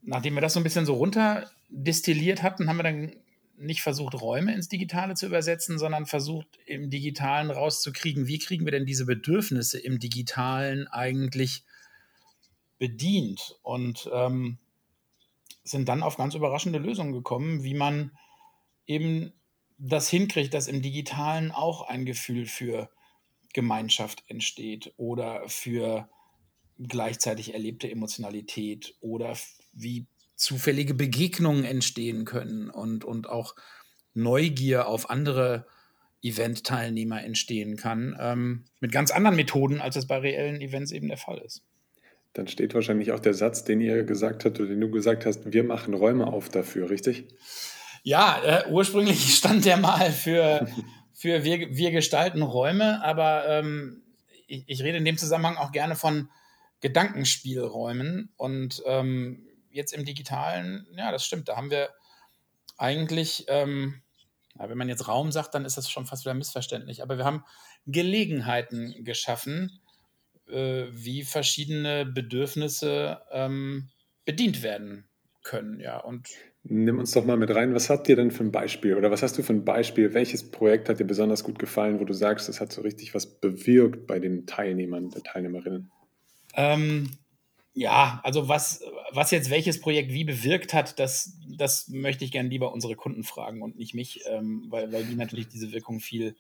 nachdem 0.03 0.35
wir 0.35 0.43
das 0.43 0.53
so 0.53 0.61
ein 0.61 0.65
bisschen 0.65 0.87
so 0.87 0.95
runter 0.95 1.51
destilliert 1.69 2.43
hatten, 2.43 2.69
haben 2.69 2.77
wir 2.77 2.83
dann 2.83 3.13
nicht 3.61 3.83
versucht, 3.83 4.21
Räume 4.21 4.55
ins 4.55 4.69
Digitale 4.69 5.15
zu 5.15 5.27
übersetzen, 5.27 5.79
sondern 5.79 6.07
versucht, 6.07 6.59
im 6.67 6.91
Digitalen 6.91 7.51
rauszukriegen, 7.51 8.27
wie 8.27 8.39
kriegen 8.39 8.65
wir 8.65 8.73
denn 8.73 8.87
diese 8.87 9.07
Bedürfnisse 9.07 9.79
im 9.79 9.99
Digitalen 9.99 10.89
eigentlich 10.89 11.65
bedient? 12.79 13.59
Und 13.63 14.09
ähm, 14.13 14.59
sind 15.63 15.89
dann 15.89 16.03
auf 16.03 16.17
ganz 16.17 16.35
überraschende 16.35 16.79
Lösungen 16.79 17.13
gekommen, 17.13 17.63
wie 17.63 17.75
man 17.75 18.13
eben 18.87 19.33
das 19.79 20.09
hinkriegt, 20.09 20.55
dass 20.55 20.67
im 20.67 20.83
Digitalen 20.83 21.53
auch 21.53 21.83
ein 21.83 22.05
Gefühl 22.05 22.47
für 22.47 22.91
Gemeinschaft 23.53 24.25
entsteht 24.29 24.93
oder 24.97 25.49
für 25.49 26.09
gleichzeitig 26.79 27.53
erlebte 27.53 27.91
Emotionalität 27.91 28.95
oder 29.01 29.37
wie 29.73 30.07
zufällige 30.41 30.95
Begegnungen 30.95 31.65
entstehen 31.65 32.25
können 32.25 32.71
und, 32.71 33.05
und 33.05 33.29
auch 33.29 33.55
Neugier 34.15 34.89
auf 34.89 35.11
andere 35.11 35.67
Event-Teilnehmer 36.23 37.23
entstehen 37.23 37.77
kann, 37.77 38.17
ähm, 38.19 38.65
mit 38.81 38.91
ganz 38.91 39.11
anderen 39.11 39.37
Methoden, 39.37 39.81
als 39.81 39.97
es 39.97 40.07
bei 40.07 40.19
reellen 40.19 40.61
Events 40.61 40.93
eben 40.93 41.09
der 41.09 41.19
Fall 41.19 41.39
ist. 41.39 41.63
Dann 42.33 42.49
steht 42.49 42.75
wahrscheinlich 42.75 43.13
auch 43.13 43.21
der 43.21 43.35
Satz, 43.35 43.65
den 43.65 43.81
ihr 43.81 44.05
gesagt 44.05 44.45
habt 44.45 44.59
oder 44.59 44.69
den 44.69 44.81
du 44.81 44.91
gesagt 44.91 45.27
hast, 45.27 45.53
wir 45.53 45.65
machen 45.65 45.95
Räume 45.95 46.27
auf 46.27 46.49
dafür, 46.49 46.89
richtig? 46.89 47.29
Ja, 48.03 48.41
äh, 48.43 48.71
ursprünglich 48.71 49.35
stand 49.37 49.67
der 49.67 49.77
mal 49.77 50.11
für, 50.11 50.67
für 51.13 51.45
wir, 51.45 51.77
wir 51.77 51.91
gestalten 51.91 52.43
Räume, 52.43 53.05
aber 53.05 53.47
ähm, 53.47 54.03
ich, 54.47 54.65
ich, 54.67 54.83
rede 54.83 54.99
in 54.99 55.05
dem 55.05 55.19
Zusammenhang 55.19 55.57
auch 55.57 55.73
gerne 55.73 55.97
von 55.97 56.31
Gedankenspielräumen 56.81 58.33
und 58.37 58.83
ähm, 58.87 59.47
jetzt 59.71 59.93
im 59.93 60.05
digitalen, 60.05 60.87
ja, 60.97 61.11
das 61.11 61.25
stimmt, 61.25 61.49
da 61.49 61.57
haben 61.57 61.71
wir 61.71 61.91
eigentlich, 62.77 63.45
ähm, 63.49 64.03
ja, 64.59 64.69
wenn 64.69 64.79
man 64.79 64.89
jetzt 64.89 65.09
Raum 65.09 65.33
sagt, 65.33 65.55
dann 65.55 65.65
ist 65.65 65.77
das 65.77 65.91
schon 65.91 66.07
fast 66.07 66.25
wieder 66.25 66.35
missverständlich, 66.35 67.03
aber 67.03 67.19
wir 67.19 67.25
haben 67.25 67.45
Gelegenheiten 67.87 69.05
geschaffen, 69.05 69.81
äh, 70.49 70.87
wie 70.91 71.23
verschiedene 71.23 72.07
Bedürfnisse 72.07 73.21
ähm, 73.31 73.91
bedient 74.25 74.63
werden 74.63 75.09
können, 75.43 75.81
ja. 75.81 75.99
Und 75.99 76.29
Nimm 76.63 76.99
uns 76.99 77.13
doch 77.13 77.25
mal 77.25 77.39
mit 77.39 77.55
rein. 77.55 77.75
Was 77.75 77.89
habt 77.89 78.09
ihr 78.09 78.17
denn 78.17 78.31
für 78.31 78.45
ein 78.45 78.53
Beispiel 78.53 78.95
oder 78.95 79.11
was 79.11 79.23
hast 79.23 79.39
du 79.39 79.43
für 79.43 79.55
ein 79.55 79.65
Beispiel? 79.65 80.13
Welches 80.13 80.51
Projekt 80.51 80.91
hat 80.91 81.01
dir 81.01 81.07
besonders 81.07 81.43
gut 81.43 81.59
gefallen, 81.59 82.01
wo 82.01 82.05
du 82.05 82.13
sagst, 82.13 82.49
das 82.51 82.61
hat 82.61 82.71
so 82.71 82.83
richtig 82.83 83.15
was 83.15 83.41
bewirkt 83.41 84.07
bei 84.07 84.19
den 84.19 84.47
Teilnehmern, 84.47 85.09
der 85.09 85.23
Teilnehmerinnen? 85.23 85.91
Ähm, 86.55 87.11
ja, 87.73 88.21
also 88.25 88.49
was, 88.49 88.83
was 89.13 89.31
jetzt 89.31 89.51
welches 89.51 89.81
Projekt 89.81 90.13
wie 90.13 90.25
bewirkt 90.25 90.75
hat, 90.75 90.99
das, 90.99 91.39
das 91.47 91.89
möchte 91.89 92.25
ich 92.25 92.33
gerne 92.33 92.49
lieber 92.49 92.73
unsere 92.73 92.97
Kunden 92.97 93.23
fragen 93.23 93.63
und 93.63 93.77
nicht 93.77 93.95
mich, 93.95 94.23
ähm, 94.27 94.67
weil, 94.69 94.93
weil 94.93 95.05
die 95.05 95.15
natürlich 95.15 95.49
diese 95.49 95.73
Wirkung 95.73 96.01
viel, 96.01 96.37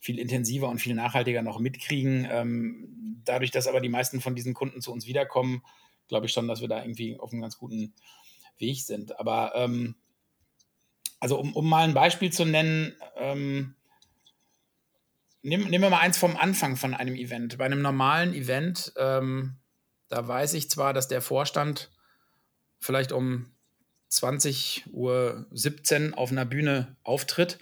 viel 0.00 0.18
intensiver 0.18 0.68
und 0.68 0.80
viel 0.80 0.94
nachhaltiger 0.94 1.42
noch 1.42 1.60
mitkriegen. 1.60 2.26
Ähm, 2.30 3.20
dadurch, 3.24 3.52
dass 3.52 3.68
aber 3.68 3.80
die 3.80 3.88
meisten 3.88 4.20
von 4.20 4.34
diesen 4.34 4.54
Kunden 4.54 4.80
zu 4.80 4.92
uns 4.92 5.06
wiederkommen, 5.06 5.62
glaube 6.08 6.26
ich 6.26 6.32
schon, 6.32 6.48
dass 6.48 6.60
wir 6.60 6.68
da 6.68 6.82
irgendwie 6.82 7.18
auf 7.18 7.32
einem 7.32 7.42
ganz 7.42 7.58
guten 7.58 7.94
Weg 8.58 8.82
sind. 8.82 9.18
Aber 9.20 9.52
ähm, 9.54 9.94
also 11.20 11.38
um, 11.38 11.54
um 11.54 11.68
mal 11.68 11.84
ein 11.84 11.94
Beispiel 11.94 12.32
zu 12.32 12.44
nennen, 12.44 12.96
ähm, 13.16 13.76
nehmen, 15.42 15.70
nehmen 15.70 15.84
wir 15.84 15.90
mal 15.90 16.00
eins 16.00 16.18
vom 16.18 16.36
Anfang 16.36 16.76
von 16.76 16.94
einem 16.94 17.14
Event. 17.14 17.58
Bei 17.58 17.66
einem 17.66 17.82
normalen 17.82 18.34
Event, 18.34 18.92
ähm, 18.96 19.56
da 20.12 20.28
weiß 20.28 20.52
ich 20.54 20.68
zwar, 20.68 20.92
dass 20.92 21.08
der 21.08 21.22
Vorstand 21.22 21.90
vielleicht 22.78 23.12
um 23.12 23.46
20.17 24.10 24.90
Uhr 24.92 26.18
auf 26.18 26.30
einer 26.30 26.44
Bühne 26.44 26.96
auftritt, 27.02 27.58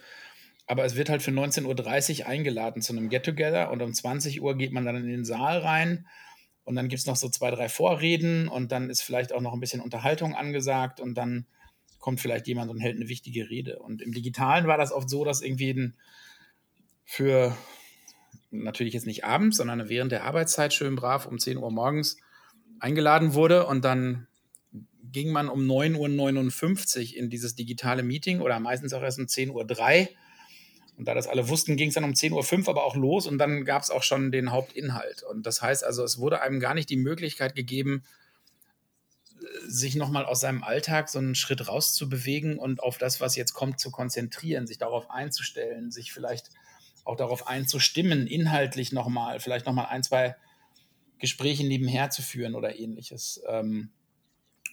aber 0.66 0.84
es 0.84 0.96
wird 0.96 1.10
halt 1.10 1.22
für 1.22 1.30
19.30 1.30 2.20
Uhr 2.20 2.26
eingeladen 2.26 2.82
zu 2.82 2.92
einem 2.92 3.08
Get-Together 3.08 3.70
und 3.70 3.82
um 3.82 3.94
20 3.94 4.42
Uhr 4.42 4.56
geht 4.56 4.72
man 4.72 4.84
dann 4.84 4.96
in 4.96 5.06
den 5.06 5.24
Saal 5.24 5.58
rein 5.58 6.08
und 6.64 6.74
dann 6.74 6.88
gibt 6.88 6.98
es 6.98 7.06
noch 7.06 7.14
so 7.14 7.28
zwei, 7.28 7.52
drei 7.52 7.68
Vorreden 7.68 8.48
und 8.48 8.72
dann 8.72 8.90
ist 8.90 9.02
vielleicht 9.02 9.32
auch 9.32 9.40
noch 9.40 9.52
ein 9.52 9.60
bisschen 9.60 9.80
Unterhaltung 9.80 10.34
angesagt 10.34 10.98
und 10.98 11.14
dann 11.14 11.46
kommt 12.00 12.20
vielleicht 12.20 12.48
jemand 12.48 12.68
und 12.70 12.80
hält 12.80 12.96
eine 12.96 13.08
wichtige 13.08 13.48
Rede. 13.48 13.78
Und 13.78 14.02
im 14.02 14.12
Digitalen 14.12 14.66
war 14.66 14.78
das 14.78 14.90
oft 14.90 15.08
so, 15.08 15.24
dass 15.24 15.42
irgendwie 15.42 15.92
für 17.04 17.56
natürlich 18.50 18.94
jetzt 18.94 19.06
nicht 19.06 19.24
abends, 19.24 19.58
sondern 19.58 19.88
während 19.88 20.10
der 20.10 20.24
Arbeitszeit 20.24 20.74
schön 20.74 20.96
brav 20.96 21.26
um 21.26 21.38
10 21.38 21.58
Uhr 21.58 21.70
morgens 21.70 22.16
eingeladen 22.80 23.34
wurde 23.34 23.66
und 23.66 23.84
dann 23.84 24.26
ging 25.12 25.32
man 25.32 25.48
um 25.48 25.60
9.59 25.60 27.12
Uhr 27.12 27.16
in 27.16 27.30
dieses 27.30 27.54
digitale 27.54 28.02
Meeting 28.02 28.40
oder 28.40 28.60
meistens 28.60 28.92
auch 28.92 29.02
erst 29.02 29.18
um 29.18 29.26
10.03 29.26 29.52
Uhr 29.52 30.08
und 31.00 31.06
da 31.06 31.14
das 31.14 31.28
alle 31.28 31.48
wussten, 31.48 31.78
ging 31.78 31.88
es 31.88 31.94
dann 31.94 32.04
um 32.04 32.12
10.05 32.12 32.64
Uhr 32.64 32.68
aber 32.68 32.84
auch 32.84 32.94
los 32.94 33.26
und 33.26 33.38
dann 33.38 33.64
gab 33.64 33.82
es 33.82 33.90
auch 33.90 34.02
schon 34.02 34.30
den 34.30 34.52
Hauptinhalt. 34.52 35.22
Und 35.22 35.46
das 35.46 35.62
heißt 35.62 35.82
also, 35.82 36.04
es 36.04 36.18
wurde 36.18 36.42
einem 36.42 36.60
gar 36.60 36.74
nicht 36.74 36.90
die 36.90 36.98
Möglichkeit 36.98 37.54
gegeben, 37.54 38.04
sich 39.66 39.96
nochmal 39.96 40.26
aus 40.26 40.40
seinem 40.40 40.62
Alltag 40.62 41.08
so 41.08 41.18
einen 41.18 41.34
Schritt 41.34 41.66
rauszubewegen 41.66 42.58
und 42.58 42.82
auf 42.82 42.98
das, 42.98 43.18
was 43.18 43.34
jetzt 43.34 43.54
kommt, 43.54 43.80
zu 43.80 43.90
konzentrieren, 43.90 44.66
sich 44.66 44.76
darauf 44.76 45.10
einzustellen, 45.10 45.90
sich 45.90 46.12
vielleicht 46.12 46.50
auch 47.06 47.16
darauf 47.16 47.46
einzustimmen, 47.46 48.26
inhaltlich 48.26 48.92
nochmal, 48.92 49.40
vielleicht 49.40 49.64
nochmal 49.64 49.86
ein, 49.86 50.02
zwei 50.02 50.36
Gespräche 51.20 51.66
nebenher 51.66 52.10
zu 52.10 52.22
führen 52.22 52.54
oder 52.54 52.78
ähnliches. 52.78 53.40
Ähm, 53.48 53.90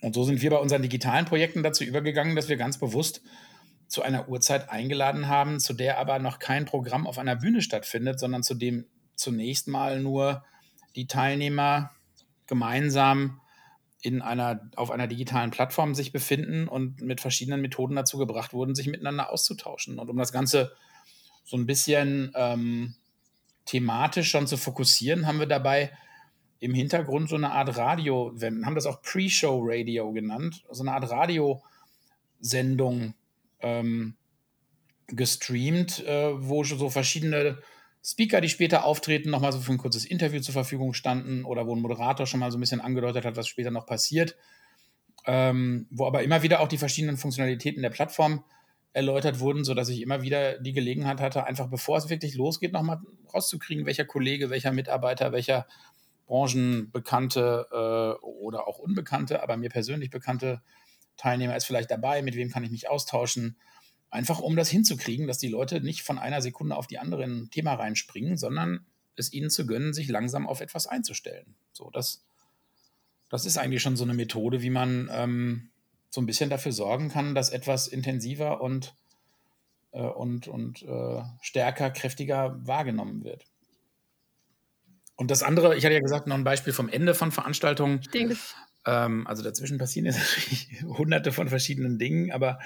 und 0.02 0.16
so 0.16 0.24
sind 0.24 0.42
wir 0.42 0.50
bei 0.50 0.58
unseren 0.58 0.82
digitalen 0.82 1.26
Projekten 1.26 1.64
dazu 1.64 1.84
übergegangen, 1.84 2.36
dass 2.36 2.50
wir 2.50 2.58
ganz 2.58 2.78
bewusst 2.80 3.22
zu 3.88 4.02
einer 4.02 4.28
Uhrzeit 4.28 4.70
eingeladen 4.70 5.28
haben, 5.28 5.60
zu 5.60 5.74
der 5.74 5.98
aber 5.98 6.20
noch 6.20 6.40
kein 6.40 6.66
Programm 6.66 7.08
auf 7.08 7.18
einer 7.18 7.36
Bühne 7.36 7.62
stattfindet, 7.62 8.20
sondern 8.20 8.44
zu 8.44 8.54
dem 8.54 8.86
zunächst 9.16 9.68
mal 9.68 10.00
nur 10.00 10.44
die 10.96 11.08
Teilnehmer 11.08 11.92
gemeinsam 12.48 13.42
in 14.02 14.22
einer, 14.22 14.70
auf 14.76 14.92
einer 14.92 15.08
digitalen 15.08 15.52
Plattform 15.52 15.96
sich 15.96 16.12
befinden 16.12 16.68
und 16.68 17.02
mit 17.02 17.20
verschiedenen 17.20 17.62
Methoden 17.62 17.96
dazu 17.96 18.18
gebracht 18.18 18.54
wurden, 18.54 18.76
sich 18.76 18.88
miteinander 18.88 19.32
auszutauschen. 19.32 20.00
Und 20.00 20.10
um 20.10 20.18
das 20.18 20.32
Ganze 20.32 20.76
so 21.44 21.58
ein 21.58 21.66
bisschen 21.66 22.32
ähm, 22.36 22.96
thematisch 23.66 24.30
schon 24.30 24.48
zu 24.48 24.58
fokussieren, 24.58 25.26
haben 25.26 25.40
wir 25.40 25.48
dabei 25.48 25.92
im 26.60 26.74
Hintergrund 26.74 27.30
so 27.30 27.36
eine 27.36 27.52
Art 27.52 27.78
Radio, 27.78 28.34
haben 28.42 28.76
das 28.76 28.86
auch 28.86 29.02
Pre-Show-Radio 29.02 30.12
genannt, 30.12 30.64
so 30.72 30.84
eine 30.84 30.94
Art 30.94 31.10
Radiosendung 31.10 33.14
ähm, 33.60 34.16
gestreamt, 35.08 36.06
äh, 36.06 36.32
wo 36.36 36.64
so 36.64 36.90
verschiedene 36.90 37.60
Speaker, 38.04 38.42
die 38.42 38.50
später 38.50 38.86
auftreten, 38.86 39.30
nochmal 39.30 39.52
so 39.52 39.60
für 39.60 39.72
ein 39.72 39.78
kurzes 39.78 40.06
Interview 40.06 40.40
zur 40.40 40.54
Verfügung 40.54 40.94
standen 40.94 41.46
oder 41.46 41.68
wo 41.68 41.76
ein 41.76 41.82
Moderator 41.82 42.26
schon 42.26 42.40
mal 42.40 42.52
so 42.52 42.58
ein 42.58 42.62
bisschen 42.62 42.82
angedeutet 42.82 43.26
hat, 43.26 43.36
was 43.36 43.48
später 43.48 43.72
noch 43.72 43.86
passiert. 43.86 44.36
Ähm, 45.26 45.88
wo 45.90 46.08
aber 46.08 46.24
immer 46.24 46.42
wieder 46.42 46.62
auch 46.62 46.70
die 46.70 46.78
verschiedenen 46.78 47.18
Funktionalitäten 47.18 47.82
der 47.82 47.90
Plattform 47.90 48.46
erläutert 48.94 49.40
wurden, 49.40 49.66
sodass 49.66 49.90
ich 49.90 50.02
immer 50.02 50.22
wieder 50.22 50.58
die 50.58 50.72
Gelegenheit 50.72 51.20
hatte, 51.20 51.46
einfach 51.46 51.68
bevor 51.68 51.98
es 51.98 52.10
wirklich 52.10 52.36
losgeht, 52.36 52.72
nochmal 52.72 53.02
rauszukriegen, 53.34 53.86
welcher 53.86 54.06
Kollege, 54.06 54.50
welcher 54.50 54.72
Mitarbeiter, 54.72 55.34
welcher 55.34 55.68
branchenbekannte 56.28 57.68
äh, 57.72 58.26
oder 58.26 58.68
auch 58.68 58.78
unbekannte, 58.78 59.42
aber 59.42 59.58
mir 59.58 59.70
persönlich 59.70 60.10
bekannte 60.12 60.62
Teilnehmer 61.16 61.56
ist 61.56 61.66
vielleicht 61.66 61.90
dabei, 61.90 62.22
mit 62.22 62.36
wem 62.36 62.52
kann 62.52 62.64
ich 62.64 62.72
mich 62.72 62.90
austauschen. 62.90 63.58
Einfach 64.10 64.40
um 64.40 64.56
das 64.56 64.70
hinzukriegen, 64.70 65.28
dass 65.28 65.40
die 65.40 65.48
Leute 65.48 65.82
nicht 65.82 66.04
von 66.04 66.20
einer 66.20 66.42
Sekunde 66.42 66.76
auf 66.76 66.88
die 66.88 67.00
andere 67.00 67.24
in 67.24 67.44
ein 67.44 67.50
Thema 67.50 67.74
reinspringen, 67.74 68.38
sondern 68.38 68.86
es 69.16 69.34
ihnen 69.34 69.50
zu 69.50 69.66
gönnen, 69.66 69.94
sich 69.94 70.08
langsam 70.08 70.48
auf 70.48 70.62
etwas 70.62 70.86
einzustellen. 70.88 71.56
So, 71.74 71.90
das, 71.90 72.24
das 73.30 73.46
ist 73.46 73.58
eigentlich 73.58 73.82
schon 73.82 73.98
so 73.98 74.04
eine 74.04 74.14
Methode, 74.14 74.62
wie 74.62 74.70
man 74.70 75.10
ähm, 75.12 75.72
so 76.10 76.22
ein 76.22 76.26
bisschen 76.26 76.50
dafür 76.50 76.72
sorgen 76.72 77.10
kann, 77.10 77.36
dass 77.36 77.50
etwas 77.50 77.88
intensiver 77.88 78.62
und, 78.62 78.96
äh, 79.92 80.02
und, 80.02 80.48
und 80.48 80.84
äh, 80.84 81.24
stärker, 81.42 81.90
kräftiger 81.90 82.60
wahrgenommen 82.66 83.24
wird. 83.24 83.46
Und 85.18 85.32
das 85.32 85.44
andere, 85.44 85.76
ich 85.76 85.84
hatte 85.84 85.96
ja 85.96 86.00
gesagt, 86.00 86.28
noch 86.28 86.36
ein 86.36 86.44
Beispiel 86.44 86.74
vom 86.74 86.90
Ende 86.90 87.14
von 87.14 87.32
Veranstaltungen. 87.32 88.00
Ich 88.02 88.10
denke, 88.10 88.38
ähm, 88.86 89.28
also 89.28 89.44
dazwischen 89.44 89.78
passieren 89.78 90.06
jetzt 90.06 90.20
natürlich 90.38 90.84
hunderte 90.84 91.32
von 91.32 91.50
verschiedenen 91.50 92.00
Dingen, 92.00 92.32
aber 92.32 92.60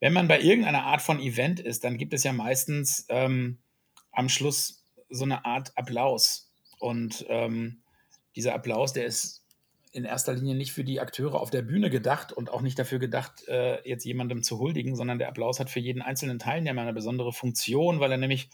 wenn 0.00 0.14
man 0.14 0.28
bei 0.28 0.40
irgendeiner 0.40 0.84
Art 0.84 1.02
von 1.02 1.20
Event 1.20 1.60
ist, 1.60 1.84
dann 1.84 1.98
gibt 1.98 2.14
es 2.14 2.24
ja 2.24 2.32
meistens 2.32 3.04
ähm, 3.10 3.58
am 4.12 4.28
Schluss 4.30 4.82
so 5.10 5.24
eine 5.24 5.44
Art 5.44 5.76
Applaus. 5.76 6.50
Und 6.78 7.26
ähm, 7.28 7.82
dieser 8.34 8.54
Applaus, 8.54 8.94
der 8.94 9.04
ist 9.04 9.44
in 9.92 10.04
erster 10.04 10.32
Linie 10.32 10.54
nicht 10.54 10.72
für 10.72 10.84
die 10.84 11.00
Akteure 11.00 11.40
auf 11.40 11.50
der 11.50 11.62
Bühne 11.62 11.90
gedacht 11.90 12.32
und 12.32 12.48
auch 12.48 12.62
nicht 12.62 12.78
dafür 12.78 12.98
gedacht, 12.98 13.46
äh, 13.48 13.86
jetzt 13.86 14.04
jemandem 14.04 14.42
zu 14.42 14.58
huldigen, 14.58 14.96
sondern 14.96 15.18
der 15.18 15.28
Applaus 15.28 15.60
hat 15.60 15.68
für 15.68 15.80
jeden 15.80 16.00
einzelnen 16.00 16.38
Teilnehmer 16.38 16.82
eine 16.82 16.92
besondere 16.92 17.32
Funktion, 17.32 18.00
weil 18.00 18.12
er 18.12 18.18
nämlich 18.18 18.48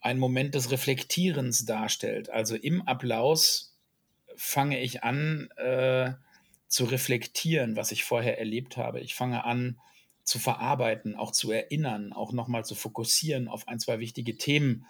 einen 0.00 0.20
Moment 0.20 0.54
des 0.54 0.70
Reflektierens 0.70 1.64
darstellt. 1.66 2.30
Also 2.30 2.56
im 2.56 2.82
Applaus 2.82 3.76
fange 4.34 4.80
ich 4.80 5.04
an 5.04 5.50
äh, 5.56 6.12
zu 6.68 6.84
reflektieren, 6.84 7.76
was 7.76 7.92
ich 7.92 8.04
vorher 8.04 8.38
erlebt 8.38 8.76
habe. 8.76 9.00
Ich 9.00 9.14
fange 9.14 9.44
an 9.44 9.78
zu 10.24 10.38
verarbeiten, 10.38 11.16
auch 11.16 11.32
zu 11.32 11.50
erinnern, 11.50 12.12
auch 12.12 12.32
nochmal 12.32 12.64
zu 12.64 12.74
fokussieren 12.74 13.48
auf 13.48 13.68
ein, 13.68 13.80
zwei 13.80 13.98
wichtige 13.98 14.38
Themen. 14.38 14.86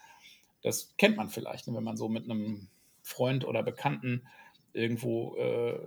Das 0.62 0.94
kennt 0.98 1.16
man 1.16 1.30
vielleicht, 1.30 1.66
ne, 1.66 1.74
wenn 1.74 1.84
man 1.84 1.96
so 1.96 2.08
mit 2.08 2.24
einem 2.24 2.68
Freund 3.02 3.44
oder 3.44 3.62
Bekannten 3.62 4.22
irgendwo, 4.72 5.36
äh, 5.36 5.78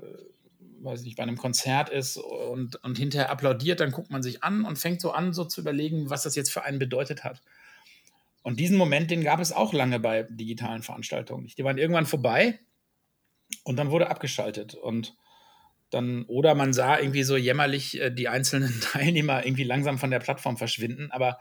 weiß 0.81 1.03
nicht, 1.03 1.15
bei 1.15 1.23
einem 1.23 1.37
Konzert 1.37 1.89
ist 1.89 2.17
und, 2.17 2.83
und 2.83 2.97
hinterher 2.97 3.29
applaudiert, 3.29 3.79
dann 3.79 3.91
guckt 3.91 4.09
man 4.09 4.23
sich 4.23 4.43
an 4.43 4.65
und 4.65 4.77
fängt 4.77 4.99
so 4.99 5.11
an, 5.11 5.33
so 5.33 5.45
zu 5.45 5.61
überlegen, 5.61 6.09
was 6.09 6.23
das 6.23 6.35
jetzt 6.35 6.51
für 6.51 6.63
einen 6.63 6.79
bedeutet 6.79 7.23
hat. 7.23 7.41
Und 8.43 8.59
diesen 8.59 8.77
Moment, 8.77 9.09
den 9.09 9.23
gab 9.23 9.39
es 9.39 9.51
auch 9.51 9.73
lange 9.73 9.99
bei 9.99 10.23
digitalen 10.29 10.83
Veranstaltungen 10.83 11.43
nicht. 11.43 11.57
Die 11.57 11.63
waren 11.63 11.77
irgendwann 11.77 12.05
vorbei 12.05 12.59
und 13.63 13.77
dann 13.77 13.89
wurde 13.89 14.09
abgeschaltet. 14.09 14.75
Und 14.75 15.15
dann, 15.89 16.25
oder 16.25 16.53
man 16.53 16.73
sah 16.73 16.99
irgendwie 16.99 17.23
so 17.23 17.37
jämmerlich 17.37 17.99
äh, 17.99 18.11
die 18.11 18.27
einzelnen 18.27 18.81
Teilnehmer 18.81 19.45
irgendwie 19.45 19.63
langsam 19.63 19.97
von 19.97 20.11
der 20.11 20.19
Plattform 20.19 20.57
verschwinden, 20.57 21.11
aber 21.11 21.39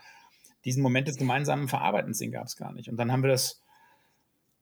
diesen 0.64 0.82
Moment 0.82 1.08
des 1.08 1.16
gemeinsamen 1.16 1.68
Verarbeitens, 1.68 2.18
den 2.18 2.30
gab 2.30 2.46
es 2.46 2.56
gar 2.56 2.72
nicht. 2.72 2.88
Und 2.88 2.96
dann 2.96 3.10
haben 3.10 3.24
wir 3.24 3.30
das 3.30 3.60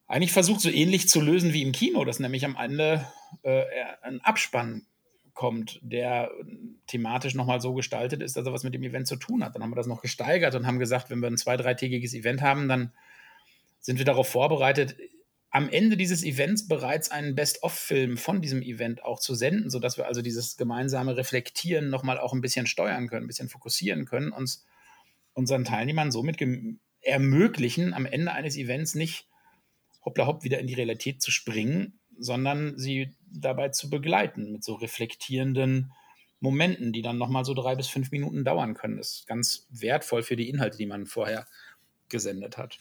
eigentlich 0.07 0.33
versucht, 0.33 0.61
so 0.61 0.71
ähnlich 0.71 1.09
zu 1.09 1.21
lösen 1.21 1.53
wie 1.53 1.63
im 1.63 1.73
Kino, 1.73 2.05
dass 2.05 2.21
nämlich 2.21 2.45
am 2.45 2.57
Ende 2.57 3.07
äh, 3.43 3.65
ein 4.03 4.21
Abspann 4.23 4.87
kommt, 5.35 5.79
der 5.83 6.31
thematisch 6.87 7.35
nochmal 7.35 7.61
so 7.61 7.75
gestaltet 7.75 8.23
ist, 8.23 8.37
dass 8.37 8.47
er 8.47 8.53
was 8.53 8.65
mit 8.65 8.75
dem 8.75 8.83
Event 8.83 9.07
zu 9.07 9.17
tun 9.17 9.45
hat. 9.45 9.55
Dann 9.55 9.63
haben 9.63 9.71
wir 9.71 9.77
das 9.77 9.87
noch 9.87 10.03
gesteigert 10.03 10.55
und 10.55 10.67
haben 10.67 10.79
gesagt, 10.79 11.11
wenn 11.11 11.21
wir 11.21 11.29
ein 11.29 11.37
zwei-, 11.37 11.57
dreitägiges 11.57 12.15
Event 12.15 12.43
haben, 12.43 12.69
dann 12.69 12.93
sind 13.81 13.99
wir 13.99 14.05
darauf 14.05 14.29
vorbereitet, 14.29 14.97
am 15.51 15.69
Ende 15.69 15.97
dieses 15.97 16.23
Events 16.23 16.69
bereits 16.69 17.11
einen 17.11 17.35
Best-of-Film 17.35 18.17
von 18.17 18.41
diesem 18.41 18.63
Event 18.63 19.05
auch 19.05 19.19
zu 19.19 19.35
senden, 19.35 19.69
sodass 19.69 19.97
wir 19.97 20.07
also 20.07 20.23
dieses 20.23 20.57
gemeinsame 20.57 21.17
Reflektieren 21.17 21.91
nochmal 21.91 22.19
auch 22.19 22.33
ein 22.33 22.41
bisschen 22.41 22.67
steuern 22.67 23.09
können, 23.09 23.25
ein 23.25 23.29
bisschen 23.29 23.49
fokussieren 23.49 24.05
können, 24.05 24.31
uns 24.31 24.65
unseren 25.33 25.65
Teilnehmern 25.65 26.13
somit 26.13 26.39
ermöglichen, 27.01 27.95
am 27.95 28.07
Ende 28.07 28.33
eines 28.33 28.57
Events 28.57 28.95
nicht 28.95 29.27
hoppla 30.05 30.27
hopp 30.27 30.45
wieder 30.45 30.59
in 30.59 30.67
die 30.67 30.75
Realität 30.75 31.21
zu 31.21 31.31
springen, 31.31 31.99
sondern 32.19 32.79
sie 32.79 33.15
dabei 33.33 33.69
zu 33.71 33.91
begleiten 33.91 34.53
mit 34.53 34.65
so 34.65 34.75
reflektierenden 34.75 35.93
Momenten, 36.41 36.93
die 36.93 37.03
dann 37.03 37.19
nochmal 37.19 37.45
so 37.45 37.55
drei 37.55 37.75
bis 37.75 37.89
fünf 37.89 38.11
Minuten 38.11 38.45
dauern 38.45 38.75
können. 38.75 38.97
Das 38.97 39.17
ist 39.17 39.27
ganz 39.27 39.67
wertvoll 39.71 40.23
für 40.23 40.37
die 40.37 40.49
Inhalte, 40.49 40.79
die 40.79 40.87
man 40.87 41.07
vorher 41.07 41.47
gesendet 42.09 42.57
hat. 42.57 42.79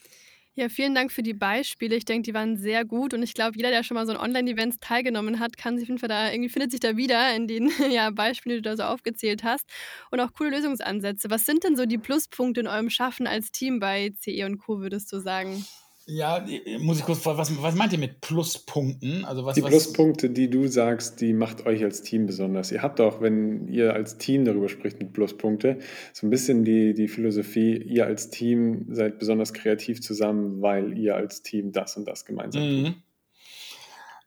Ja, 0.56 0.68
vielen 0.68 0.94
Dank 0.94 1.12
für 1.12 1.24
die 1.24 1.34
Beispiele. 1.34 1.96
Ich 1.96 2.04
denke, 2.04 2.24
die 2.24 2.34
waren 2.34 2.58
sehr 2.58 2.84
gut 2.84 3.14
und 3.14 3.24
ich 3.24 3.34
glaube, 3.34 3.56
jeder, 3.56 3.70
der 3.70 3.84
schon 3.84 3.96
mal 3.96 4.06
so 4.06 4.12
an 4.12 4.18
Online-Events 4.18 4.80
teilgenommen 4.82 5.40
hat, 5.40 5.56
kann 5.56 5.78
sich 5.78 5.86
auf 5.86 5.90
jeden 5.90 6.00
Fall 6.00 6.10
da 6.10 6.32
irgendwie 6.32 6.50
findet 6.50 6.72
sich 6.72 6.82
da 6.82 6.98
wieder 6.98 7.34
in 7.34 7.48
den 7.48 7.72
ja, 7.92 8.10
Beispielen, 8.10 8.58
die 8.58 8.62
du 8.62 8.70
da 8.70 8.76
so 8.76 8.84
aufgezählt 8.84 9.44
hast 9.44 9.66
und 10.12 10.20
auch 10.20 10.34
coole 10.34 10.50
Lösungsansätze. 10.50 11.30
Was 11.30 11.46
sind 11.46 11.64
denn 11.64 11.78
so 11.78 11.86
die 11.86 11.98
Pluspunkte 11.98 12.60
in 12.60 12.68
eurem 12.68 12.90
Schaffen 12.90 13.26
als 13.26 13.52
Team 13.52 13.80
bei 13.80 14.12
CE 14.20 14.46
und 14.46 14.58
Co, 14.58 14.82
würdest 14.82 15.14
du 15.14 15.20
sagen? 15.20 15.66
Ja, 16.12 16.44
muss 16.80 17.00
ich 17.00 17.06
kurz, 17.06 17.24
was, 17.26 17.62
was 17.62 17.76
meint 17.76 17.94
ihr 17.94 18.00
mit 18.00 18.20
Pluspunkten? 18.20 19.26
Also 19.26 19.46
was, 19.46 19.56
die 19.56 19.62
was, 19.62 19.70
Pluspunkte, 19.70 20.32
die 20.32 20.50
du 20.50 20.68
sagst, 20.68 21.22
die 21.22 21.34
macht 21.34 21.68
euch 21.68 21.84
als 21.84 22.02
Team 22.02 22.26
besonders. 22.26 22.72
Ihr 22.72 22.82
habt 22.82 23.00
auch, 23.00 23.22
wenn 23.22 23.68
ihr 23.68 23.94
als 23.94 24.18
Team 24.18 24.44
darüber 24.44 24.70
spricht 24.70 25.00
mit 25.00 25.14
Pluspunkte, 25.14 25.78
so 26.14 26.26
ein 26.26 26.32
bisschen 26.32 26.64
die, 26.64 26.96
die 26.96 27.08
Philosophie, 27.08 27.78
ihr 27.78 28.08
als 28.08 28.32
Team 28.32 28.88
seid 28.90 29.20
besonders 29.20 29.54
kreativ 29.54 30.02
zusammen, 30.02 30.62
weil 30.62 30.98
ihr 30.98 31.16
als 31.16 31.44
Team 31.44 31.72
das 31.72 31.96
und 31.96 32.06
das 32.06 32.26
gemeinsam 32.26 32.64
mhm. 32.64 32.86
tut. 32.86 32.96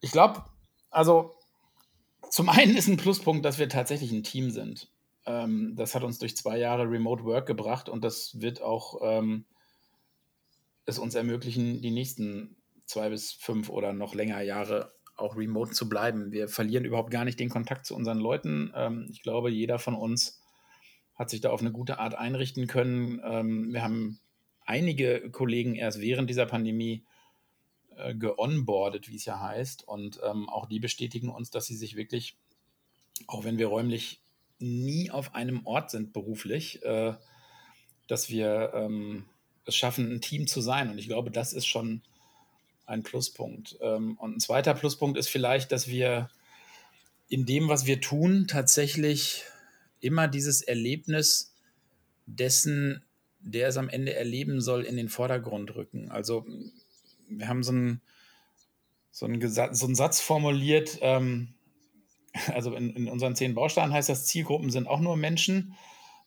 Ich 0.01 0.13
glaube, 0.13 0.45
also 0.91 1.35
zum 2.31 2.49
einen 2.49 2.77
ist 2.77 2.89
ein 2.89 2.97
Pluspunkt, 2.97 3.45
dass 3.45 3.59
wir 3.59 3.69
tatsächlich 3.69 4.13
ein 4.13 4.23
Team 4.23 4.51
sind. 4.51 4.89
Ähm, 5.27 5.75
das 5.77 5.95
hat 5.95 6.05
uns 6.05 6.19
durch 6.19 6.37
zwei 6.37 6.59
Jahre 6.59 6.89
Remote 6.89 7.25
Work 7.25 7.47
gebracht 7.47 7.89
und 7.89 8.05
das 8.05 8.41
wird 8.41 8.63
auch 8.63 9.01
ähm, 9.03 9.45
es 10.87 10.99
uns 10.99 11.15
ermöglichen, 11.15 11.81
die 11.81 11.91
nächsten 11.91 12.57
zwei 12.87 13.09
bis 13.09 13.33
fünf 13.33 13.69
oder 13.69 13.93
noch 13.93 14.15
länger 14.15 14.41
Jahre 14.43 14.93
auch 15.17 15.37
remote 15.37 15.73
zu 15.73 15.89
bleiben. 15.89 16.33
Wir 16.33 16.49
verlieren 16.49 16.85
überhaupt 16.85 17.11
gar 17.11 17.25
nicht 17.25 17.39
den 17.39 17.49
Kontakt 17.49 17.87
zu 17.87 17.95
unseren 17.95 18.19
Leuten. 18.19 18.73
Ähm, 18.75 19.09
ich 19.11 19.23
glaube, 19.23 19.51
jeder 19.51 19.79
von 19.79 19.95
uns 19.95 20.43
hat 21.15 21.31
sich 21.31 21.41
da 21.41 21.51
auf 21.51 21.61
eine 21.61 21.73
gute 21.73 21.99
Art 21.99 22.15
einrichten 22.15 22.67
können. 22.67 23.21
Ähm, 23.25 23.73
wir 23.73 23.83
haben 23.83 24.21
einige 24.65 25.31
Kollegen 25.31 25.75
erst 25.75 26.01
während 26.01 26.31
dieser 26.31 26.47
Pandemie 26.47 27.05
äh, 27.97 28.15
geonboardet, 28.15 29.09
wie 29.09 29.17
es 29.17 29.25
ja 29.25 29.41
heißt. 29.41 29.87
Und 29.87 30.21
ähm, 30.25 30.49
auch 30.49 30.67
die 30.67 30.81
bestätigen 30.81 31.29
uns, 31.29 31.51
dass 31.51 31.67
sie 31.67 31.77
sich 31.77 31.97
wirklich, 31.97 32.37
auch 33.27 33.45
wenn 33.45 33.59
wir 33.59 33.69
räumlich 33.69 34.23
nie 34.59 35.11
auf 35.11 35.35
einem 35.35 35.67
Ort 35.67 35.91
sind 35.91 36.13
beruflich, 36.13 36.83
äh, 36.85 37.15
dass 38.09 38.31
wir 38.31 38.73
ähm, 38.75 39.27
es 39.67 39.77
schaffen, 39.77 40.13
ein 40.13 40.21
Team 40.21 40.47
zu 40.47 40.61
sein. 40.61 40.91
Und 40.91 40.99
ich 40.99 41.09
glaube, 41.09 41.31
das 41.31 41.53
ist 41.53 41.67
schon 41.67 42.03
ein 42.87 43.03
Pluspunkt. 43.03 43.77
Ähm, 43.81 44.17
und 44.19 44.37
ein 44.37 44.41
zweiter 44.41 44.75
Pluspunkt 44.75 45.19
ist 45.19 45.29
vielleicht, 45.29 45.73
dass 45.73 45.89
wir 45.89 46.31
in 47.29 47.47
dem, 47.47 47.69
was 47.69 47.87
wir 47.87 48.01
tun, 48.01 48.47
tatsächlich 48.49 49.45
immer 50.01 50.29
dieses 50.29 50.63
Erlebnis 50.63 51.55
dessen, 52.27 53.03
der 53.41 53.69
es 53.69 53.77
am 53.77 53.89
Ende 53.89 54.15
erleben 54.15 54.61
soll, 54.61 54.83
in 54.83 54.97
den 54.97 55.09
Vordergrund 55.09 55.75
rücken. 55.75 56.11
Also 56.11 56.45
wir 57.29 57.49
haben 57.49 57.63
so 57.63 57.73
einen, 57.73 58.01
so 59.11 59.27
einen, 59.27 59.41
so 59.49 59.87
einen 59.87 59.95
Satz 59.95 60.21
formuliert, 60.21 60.99
ähm, 61.01 61.55
also 62.55 62.75
in, 62.75 62.95
in, 62.95 63.09
unseren 63.09 63.37
zehn 63.37 63.55
Bausteinen 63.55 63.93
heißt 63.93 64.09
das, 64.09 64.27
Zielgruppen 64.27 64.71
sind 64.71 64.87
auch 64.87 65.01
nur 65.01 65.17
Menschen, 65.17 65.75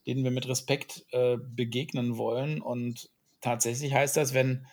denen 0.06 0.24
wir 0.24 0.32
mit 0.32 0.48
Respekt 0.48 1.06
äh, 1.12 1.38
begegnen 1.38 2.18
wollen. 2.18 2.62
Und 2.62 3.10
tatsächlich 3.46 3.94
heißt 3.94 4.18
das, 4.18 4.34
wenn 4.34 4.66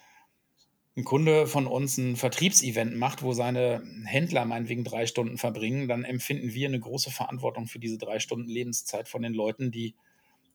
ein 0.96 1.04
Kunde 1.04 1.46
von 1.46 1.66
uns 1.66 1.96
ein 1.96 2.16
Vertriebsevent 2.16 2.96
macht, 2.96 3.22
wo 3.22 3.32
seine 3.32 3.82
Händler 4.04 4.44
meinetwegen 4.44 4.84
drei 4.84 5.06
Stunden 5.06 5.38
verbringen, 5.38 5.88
dann 5.88 6.04
empfinden 6.04 6.52
wir 6.52 6.68
eine 6.68 6.80
große 6.80 7.10
Verantwortung 7.10 7.66
für 7.66 7.78
diese 7.78 7.98
drei 7.98 8.18
Stunden 8.18 8.48
Lebenszeit 8.48 9.08
von 9.08 9.22
den 9.22 9.32
Leuten, 9.32 9.70
die 9.70 9.94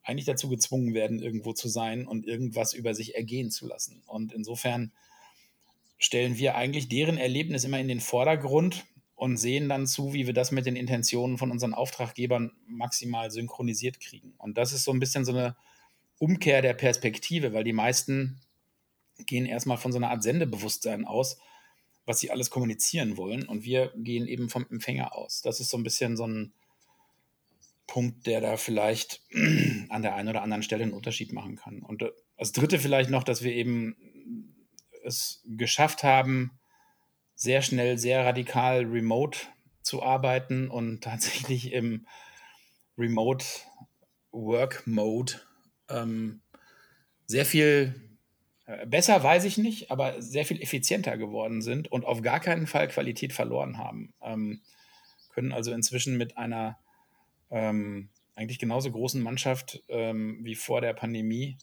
eigentlich 0.04 0.26
dazu 0.26 0.48
gezwungen 0.50 0.94
werden, 0.94 1.20
irgendwo 1.20 1.54
zu 1.54 1.70
sein 1.70 2.08
und 2.08 2.26
irgendwas 2.26 2.74
über 2.74 2.94
sich 2.94 3.16
ergehen 3.16 3.50
zu 3.50 3.68
lassen. 3.68 4.04
Und 4.06 4.32
insofern 4.32 4.92
stellen 5.98 6.38
wir 6.38 6.56
eigentlich 6.56 6.88
deren 6.88 7.18
Erlebnis 7.18 7.64
immer 7.64 7.80
in 7.80 7.88
den 7.88 8.00
Vordergrund 8.00 8.86
und 9.16 9.38
sehen 9.38 9.68
dann 9.68 9.88
zu, 9.88 10.14
wie 10.14 10.28
wir 10.28 10.34
das 10.34 10.52
mit 10.52 10.68
den 10.68 10.76
Intentionen 10.76 11.38
von 11.38 11.50
unseren 11.50 11.74
Auftraggebern 11.74 12.52
maximal 12.68 13.32
synchronisiert 13.32 14.00
kriegen. 14.00 14.34
Und 14.38 14.58
das 14.58 14.72
ist 14.72 14.84
so 14.84 14.92
ein 14.92 15.00
bisschen 15.00 15.26
so 15.26 15.32
eine 15.32 15.56
Umkehr 16.20 16.62
der 16.62 16.74
Perspektive, 16.74 17.54
weil 17.54 17.64
die 17.64 17.74
meisten 17.74 18.42
gehen 19.18 19.46
erstmal 19.46 19.78
von 19.78 19.92
so 19.92 19.98
einer 19.98 20.10
Art 20.10 20.24
Sendebewusstsein 20.24 21.06
aus, 21.06 21.38
was 22.06 22.20
sie 22.20 22.32
alles 22.32 22.50
kommunizieren 22.50 23.18
wollen. 23.18 23.48
Und 23.48 23.64
wir 23.64 23.92
gehen 23.96 24.28
eben 24.28 24.50
vom 24.50 24.66
Empfänger 24.70 25.16
aus. 25.16 25.42
Das 25.42 25.60
ist 25.60 25.70
so 25.70 25.78
ein 25.78 25.84
bisschen 25.84 26.18
so 26.18 26.26
ein 26.26 26.54
Punkt, 27.88 28.28
der 28.28 28.42
da 28.42 28.58
vielleicht 28.58 29.22
an 29.90 30.02
der 30.02 30.16
einen 30.16 30.30
oder 30.30 30.44
anderen 30.44 30.64
Stelle 30.64 30.84
einen 30.84 30.94
Unterschied 30.94 31.34
machen 31.34 31.56
kann. 31.56 31.82
Und 31.82 32.04
das 32.38 32.52
Dritte 32.52 32.80
vielleicht 32.80 33.10
noch, 33.10 33.24
dass 33.24 33.44
wir 33.44 33.54
eben 33.54 34.56
es 35.04 35.42
geschafft 35.46 36.04
haben, 36.04 36.52
sehr 37.36 37.62
schnell, 37.62 37.98
sehr 37.98 38.26
radikal 38.26 38.86
remote 38.86 39.40
zu 39.82 40.04
arbeiten 40.04 40.70
und 40.70 41.04
tatsächlich 41.04 41.72
im 41.72 42.06
Remote 42.98 43.46
Work 44.32 44.86
Mode 44.86 45.47
ähm, 45.90 46.42
sehr 47.26 47.46
viel 47.46 47.96
äh, 48.66 48.86
besser, 48.86 49.22
weiß 49.24 49.46
ich 49.46 49.58
nicht, 49.58 49.92
aber 49.92 50.22
sehr 50.22 50.46
viel 50.46 50.62
effizienter 50.62 51.18
geworden 51.18 51.62
sind 51.62 51.92
und 51.92 52.06
auf 52.06 52.22
gar 52.22 52.40
keinen 52.40 52.68
Fall 52.68 52.88
Qualität 52.88 53.34
verloren 53.34 53.78
haben. 53.78 54.14
Ähm, 54.22 54.62
können 55.34 55.52
also 55.52 55.72
inzwischen 55.72 56.18
mit 56.18 56.38
einer 56.38 56.78
ähm, 57.52 58.10
eigentlich 58.36 58.60
genauso 58.60 58.92
großen 58.92 59.22
Mannschaft 59.22 59.84
ähm, 59.88 60.40
wie 60.44 60.56
vor 60.56 60.82
der 60.82 60.94
Pandemie 60.94 61.58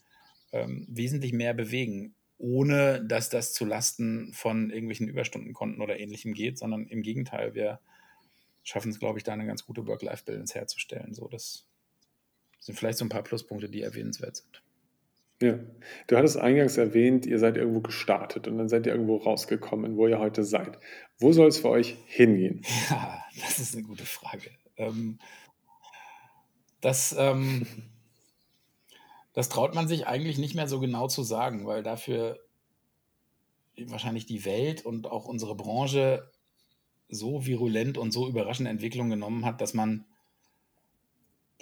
ähm, 0.53 0.87
wesentlich 0.89 1.33
mehr 1.33 1.55
bewegen, 1.55 2.15
ohne 2.39 3.05
dass 3.05 3.31
das 3.31 3.53
zu 3.53 3.65
Lasten 3.65 4.33
von 4.33 4.71
irgendwelchen 4.71 5.09
Überstundenkonten 5.09 5.83
oder 5.83 5.99
ähnlichem 5.99 6.35
geht, 6.35 6.59
sondern 6.59 6.87
im 6.87 7.03
Gegenteil, 7.03 7.55
wir 7.55 7.81
schaffen 8.63 8.91
es, 8.91 8.99
glaube 8.99 9.19
ich, 9.19 9.25
da 9.25 9.33
eine 9.33 9.47
ganz 9.47 9.65
gute 9.67 9.87
Work-Life-Balance 9.87 10.55
herzustellen. 10.55 11.15
So, 11.15 11.29
das 11.29 11.67
sind 12.65 12.79
vielleicht 12.79 12.97
so 12.97 13.05
ein 13.05 13.11
paar 13.11 13.23
Pluspunkte, 13.23 13.69
die 13.69 13.83
erwähnenswert 13.83 14.37
sind. 14.37 14.63
Ja, 15.43 15.59
du 16.07 16.17
hattest 16.17 16.39
eingangs 16.39 16.79
erwähnt, 16.79 17.27
ihr 17.27 17.39
seid 17.39 17.59
irgendwo 17.59 17.81
gestartet 17.81 18.49
und 18.49 18.57
dann 18.57 18.71
seid 18.71 18.87
ihr 18.87 18.93
irgendwo 18.93 19.19
rausgekommen, 19.19 19.99
wo 19.99 20.09
ihr 20.09 20.19
heute 20.19 20.45
seid. 20.45 20.79
Wo 21.19 21.33
soll 21.33 21.49
es 21.49 21.59
für 21.59 21.69
euch 21.69 21.97
hingehen? 22.07 22.63
Ja, 23.37 23.47
das 23.47 23.59
ist 23.59 23.75
eine 23.75 23.83
gute 23.83 24.07
Frage. 24.07 24.51
Ähm, 24.77 25.19
das, 26.81 27.15
ähm, 27.19 27.67
das 29.35 29.51
traut 29.51 29.75
man 29.75 29.89
sich 29.89 30.07
eigentlich 30.07 30.39
nicht 30.39 30.55
mehr 30.55 30.69
so 30.69 30.81
genau 30.81 31.09
zu 31.09 31.23
sagen, 31.23 31.67
weil 31.67 31.83
dafür 31.83 32.39
wahrscheinlich 33.77 34.25
die 34.25 34.45
Welt 34.47 34.87
und 34.87 35.09
auch 35.09 35.27
unsere 35.27 35.57
Branche 35.57 36.31
so 37.09 37.45
virulent 37.45 37.99
und 37.99 38.13
so 38.13 38.29
überraschende 38.29 38.71
Entwicklungen 38.71 39.11
genommen 39.11 39.45
hat, 39.45 39.61
dass 39.61 39.75
man 39.75 40.07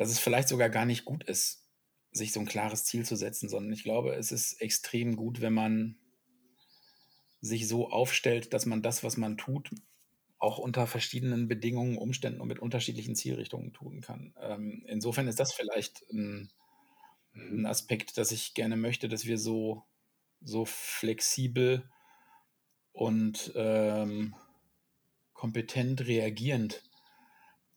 dass 0.03 0.11
es 0.11 0.19
vielleicht 0.19 0.49
sogar 0.49 0.69
gar 0.69 0.85
nicht 0.85 1.05
gut 1.05 1.23
ist, 1.25 1.65
sich 2.11 2.33
so 2.33 2.41
ein 2.41 2.47
klares 2.47 2.85
Ziel 2.85 3.07
zu 3.07 3.15
setzen, 3.15 3.49
sondern 3.49 3.73
ich 3.73 3.85
glaube, 3.85 4.15
es 4.17 4.33
ist 4.33 4.61
extrem 4.61 5.15
gut, 5.15 5.41
wenn 5.41 5.53
man 5.53 5.97
sich 7.41 7.69
so 7.69 7.89
aufstellt, 7.89 8.53
dass 8.53 8.67
man 8.67 8.83
das, 8.83 9.05
was 9.05 9.17
man 9.17 9.39
tut, 9.39 9.71
auch 10.39 10.59
unter 10.59 10.89
verschiedenen 10.89 11.47
Bedingungen, 11.47 11.97
Umständen 11.97 12.41
und 12.41 12.49
mit 12.49 12.59
unterschiedlichen 12.59 13.15
Zielrichtungen 13.15 13.73
tun 13.73 14.01
kann. 14.01 14.35
Ähm, 14.41 14.85
insofern 14.89 15.29
ist 15.29 15.39
das 15.39 15.53
vielleicht 15.53 16.03
ein, 16.11 16.51
ein, 17.35 17.65
Aspekt, 17.65 18.19
dass 18.19 18.33
ich 18.33 18.55
gerne 18.55 18.77
möchte, 18.77 19.09
dass 19.09 19.25
wir 19.25 19.39
so, 19.39 19.85
so 20.41 20.65
flexibel 20.65 21.89
und 22.91 23.53
ähm, 23.55 24.35
kompetent 25.33 26.07
reagierend 26.09 26.83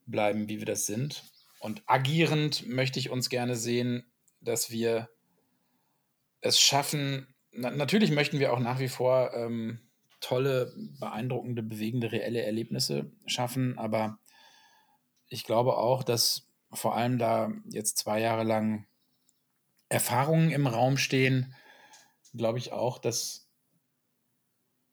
bleiben, 0.07 0.49
wie 0.49 0.57
wir 0.57 0.65
das 0.65 0.87
sind. 0.87 1.23
Und 1.65 1.81
agierend 1.87 2.67
möchte 2.67 2.99
ich 2.99 3.09
uns 3.09 3.27
gerne 3.27 3.55
sehen, 3.55 4.05
dass 4.39 4.69
wir 4.69 5.09
es 6.41 6.59
schaffen, 6.61 7.33
na, 7.51 7.71
natürlich 7.71 8.11
möchten 8.11 8.37
wir 8.37 8.53
auch 8.53 8.59
nach 8.59 8.77
wie 8.77 8.87
vor 8.87 9.33
ähm, 9.33 9.79
tolle, 10.19 10.71
beeindruckende, 10.99 11.63
bewegende, 11.63 12.11
reelle 12.11 12.43
Erlebnisse 12.43 13.11
schaffen, 13.25 13.79
aber 13.79 14.19
ich 15.27 15.43
glaube 15.43 15.75
auch, 15.77 16.03
dass 16.03 16.51
vor 16.71 16.95
allem 16.95 17.17
da 17.17 17.51
jetzt 17.71 17.97
zwei 17.97 18.21
Jahre 18.21 18.43
lang 18.43 18.85
Erfahrungen 19.89 20.51
im 20.51 20.67
Raum 20.67 20.97
stehen, 20.97 21.55
glaube 22.35 22.59
ich 22.59 22.73
auch, 22.73 22.99
dass 22.99 23.49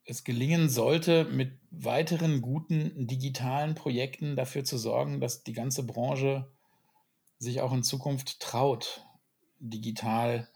es 0.07 0.25
gelingen 0.25 0.71
sollte, 0.71 1.25
mit 1.25 1.61
weiteren 1.71 2.41
guten 2.41 3.07
digitalen 3.07 3.75
Projekten 3.75 4.37
dafür 4.37 4.65
zu 4.65 4.79
sorgen, 4.79 5.21
dass 5.21 5.45
die 5.45 5.53
ganze 5.53 5.83
Branche 5.85 6.51
sich 7.43 7.61
auch 7.61 7.73
in 7.73 7.83
Zukunft 7.83 8.39
traut, 8.41 9.05
digital 9.59 10.49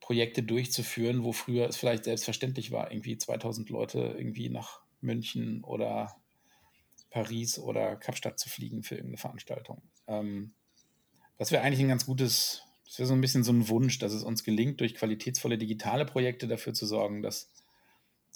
Projekte 0.00 0.42
durchzuführen, 0.42 1.24
wo 1.24 1.32
früher 1.32 1.68
es 1.68 1.76
vielleicht 1.76 2.04
selbstverständlich 2.04 2.72
war, 2.72 2.90
irgendwie 2.90 3.18
2000 3.18 3.68
Leute 3.68 3.98
irgendwie 4.16 4.48
nach 4.48 4.80
München 5.00 5.62
oder 5.62 6.16
Paris 7.10 7.58
oder 7.58 7.96
Kapstadt 7.96 8.38
zu 8.38 8.48
fliegen 8.48 8.82
für 8.82 8.94
irgendeine 8.94 9.18
Veranstaltung. 9.18 9.82
Ähm, 10.06 10.54
das 11.36 11.52
wäre 11.52 11.62
eigentlich 11.62 11.80
ein 11.80 11.88
ganz 11.88 12.06
gutes, 12.06 12.62
das 12.86 12.98
wäre 12.98 13.06
so 13.06 13.14
ein 13.14 13.20
bisschen 13.20 13.44
so 13.44 13.52
ein 13.52 13.68
Wunsch, 13.68 13.98
dass 13.98 14.12
es 14.12 14.22
uns 14.22 14.42
gelingt, 14.42 14.80
durch 14.80 14.94
qualitätsvolle 14.94 15.58
digitale 15.58 16.06
Projekte 16.06 16.48
dafür 16.48 16.72
zu 16.72 16.86
sorgen, 16.86 17.22
dass 17.22 17.52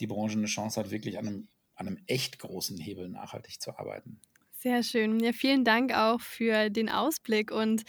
die 0.00 0.06
Branche 0.06 0.36
eine 0.36 0.46
Chance 0.46 0.78
hat, 0.78 0.90
wirklich 0.90 1.18
an 1.18 1.26
einem, 1.26 1.48
an 1.76 1.86
einem 1.86 2.02
echt 2.06 2.38
großen 2.38 2.76
Hebel 2.78 3.08
nachhaltig 3.08 3.60
zu 3.60 3.78
arbeiten. 3.78 4.20
Sehr 4.64 4.82
schön. 4.82 5.20
Ja, 5.20 5.34
vielen 5.34 5.62
Dank 5.62 5.92
auch 5.92 6.22
für 6.22 6.70
den 6.70 6.88
Ausblick. 6.88 7.50
Und 7.50 7.82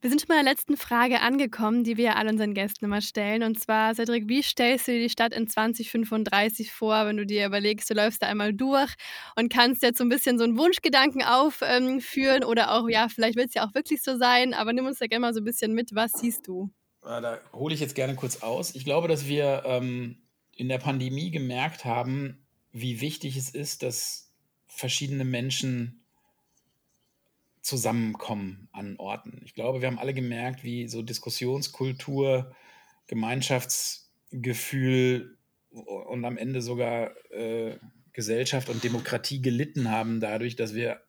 wir 0.00 0.08
sind 0.08 0.20
schon 0.20 0.28
bei 0.28 0.36
der 0.36 0.44
letzten 0.44 0.76
Frage 0.76 1.20
angekommen, 1.20 1.82
die 1.82 1.96
wir 1.96 2.14
all 2.14 2.28
unseren 2.28 2.54
Gästen 2.54 2.84
immer 2.84 3.00
stellen. 3.00 3.42
Und 3.42 3.58
zwar, 3.58 3.92
Cedric, 3.92 4.28
wie 4.28 4.40
stellst 4.40 4.86
du 4.86 4.92
dir 4.92 5.00
die 5.00 5.10
Stadt 5.10 5.34
in 5.34 5.48
2035 5.48 6.70
vor, 6.70 7.06
wenn 7.06 7.16
du 7.16 7.26
dir 7.26 7.44
überlegst, 7.44 7.90
du 7.90 7.94
läufst 7.94 8.22
da 8.22 8.28
einmal 8.28 8.54
durch 8.54 8.94
und 9.34 9.52
kannst 9.52 9.82
jetzt 9.82 9.98
so 9.98 10.04
ein 10.04 10.10
bisschen 10.10 10.38
so 10.38 10.44
einen 10.44 10.56
Wunschgedanken 10.56 11.24
aufführen 11.24 12.44
oder 12.44 12.70
auch, 12.70 12.88
ja, 12.88 13.08
vielleicht 13.08 13.36
wird 13.36 13.48
es 13.48 13.54
ja 13.54 13.66
auch 13.66 13.74
wirklich 13.74 14.00
so 14.00 14.16
sein, 14.16 14.54
aber 14.54 14.72
nimm 14.72 14.86
uns 14.86 15.00
da 15.00 15.08
gerne 15.08 15.22
mal 15.22 15.34
so 15.34 15.40
ein 15.40 15.44
bisschen 15.44 15.74
mit. 15.74 15.92
Was 15.92 16.12
siehst 16.12 16.46
du? 16.46 16.70
Da 17.00 17.40
hole 17.52 17.74
ich 17.74 17.80
jetzt 17.80 17.96
gerne 17.96 18.14
kurz 18.14 18.44
aus. 18.44 18.76
Ich 18.76 18.84
glaube, 18.84 19.08
dass 19.08 19.26
wir 19.26 19.64
ähm, 19.66 20.22
in 20.54 20.68
der 20.68 20.78
Pandemie 20.78 21.32
gemerkt 21.32 21.84
haben, 21.84 22.46
wie 22.70 23.00
wichtig 23.00 23.36
es 23.36 23.50
ist, 23.50 23.82
dass 23.82 24.30
verschiedene 24.68 25.24
Menschen 25.24 25.98
Zusammenkommen 27.62 28.68
an 28.72 28.96
Orten. 28.98 29.40
Ich 29.44 29.54
glaube, 29.54 29.80
wir 29.80 29.88
haben 29.88 29.98
alle 29.98 30.14
gemerkt, 30.14 30.64
wie 30.64 30.88
so 30.88 31.02
Diskussionskultur, 31.02 32.54
Gemeinschaftsgefühl 33.06 35.36
und 35.70 36.24
am 36.24 36.36
Ende 36.36 36.60
sogar 36.60 37.12
äh, 37.30 37.78
Gesellschaft 38.12 38.68
und 38.68 38.84
Demokratie 38.84 39.40
gelitten 39.40 39.90
haben 39.90 40.20
dadurch, 40.20 40.56
dass 40.56 40.74
wir 40.74 41.00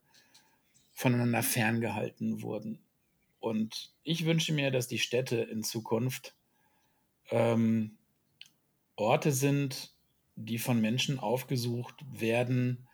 voneinander 0.94 1.44
ferngehalten 1.44 2.42
wurden. 2.42 2.80
Und 3.40 3.92
ich 4.04 4.26
wünsche 4.26 4.54
mir, 4.54 4.72
dass 4.72 4.88
die 4.88 5.00
Städte 5.00 5.38
in 5.38 5.64
Zukunft 5.64 6.36
ähm, 7.30 7.98
Orte 8.96 9.32
sind, 9.32 9.94
die 10.36 10.60
von 10.60 10.80
Menschen 10.80 11.20
aufgesucht 11.20 12.06
werden, 12.10 12.88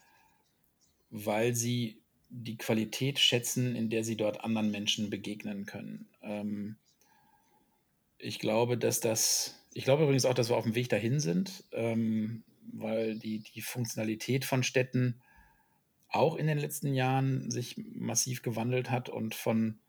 weil 1.12 1.54
sie 1.54 2.02
die 2.30 2.58
Qualität 2.58 3.20
schätzen, 3.20 3.76
in 3.76 3.90
der 3.90 4.04
sie 4.04 4.16
dort 4.16 4.44
anderen 4.44 4.72
Menschen 4.72 5.10
begegnen 5.10 5.66
können. 5.66 6.08
Ähm, 6.22 6.78
ich 8.18 8.40
glaube, 8.40 8.78
dass 8.78 9.00
das, 9.00 9.56
ich 9.74 9.84
glaube 9.84 10.04
übrigens 10.04 10.26
auch, 10.26 10.34
dass 10.34 10.50
wir 10.50 10.58
auf 10.58 10.66
dem 10.66 10.76
Weg 10.76 10.90
dahin 10.90 11.20
sind, 11.20 11.64
ähm, 11.72 12.44
weil 12.72 13.18
die, 13.18 13.40
die 13.40 13.62
Funktionalität 13.62 14.46
von 14.46 14.64
Städten 14.64 15.22
auch 16.10 16.36
in 16.36 16.48
den 16.48 16.58
letzten 16.58 16.94
Jahren 16.94 17.50
sich 17.50 17.76
massiv 17.78 18.42
gewandelt 18.42 18.90
hat 18.90 19.10
und 19.10 19.36
von 19.36 19.80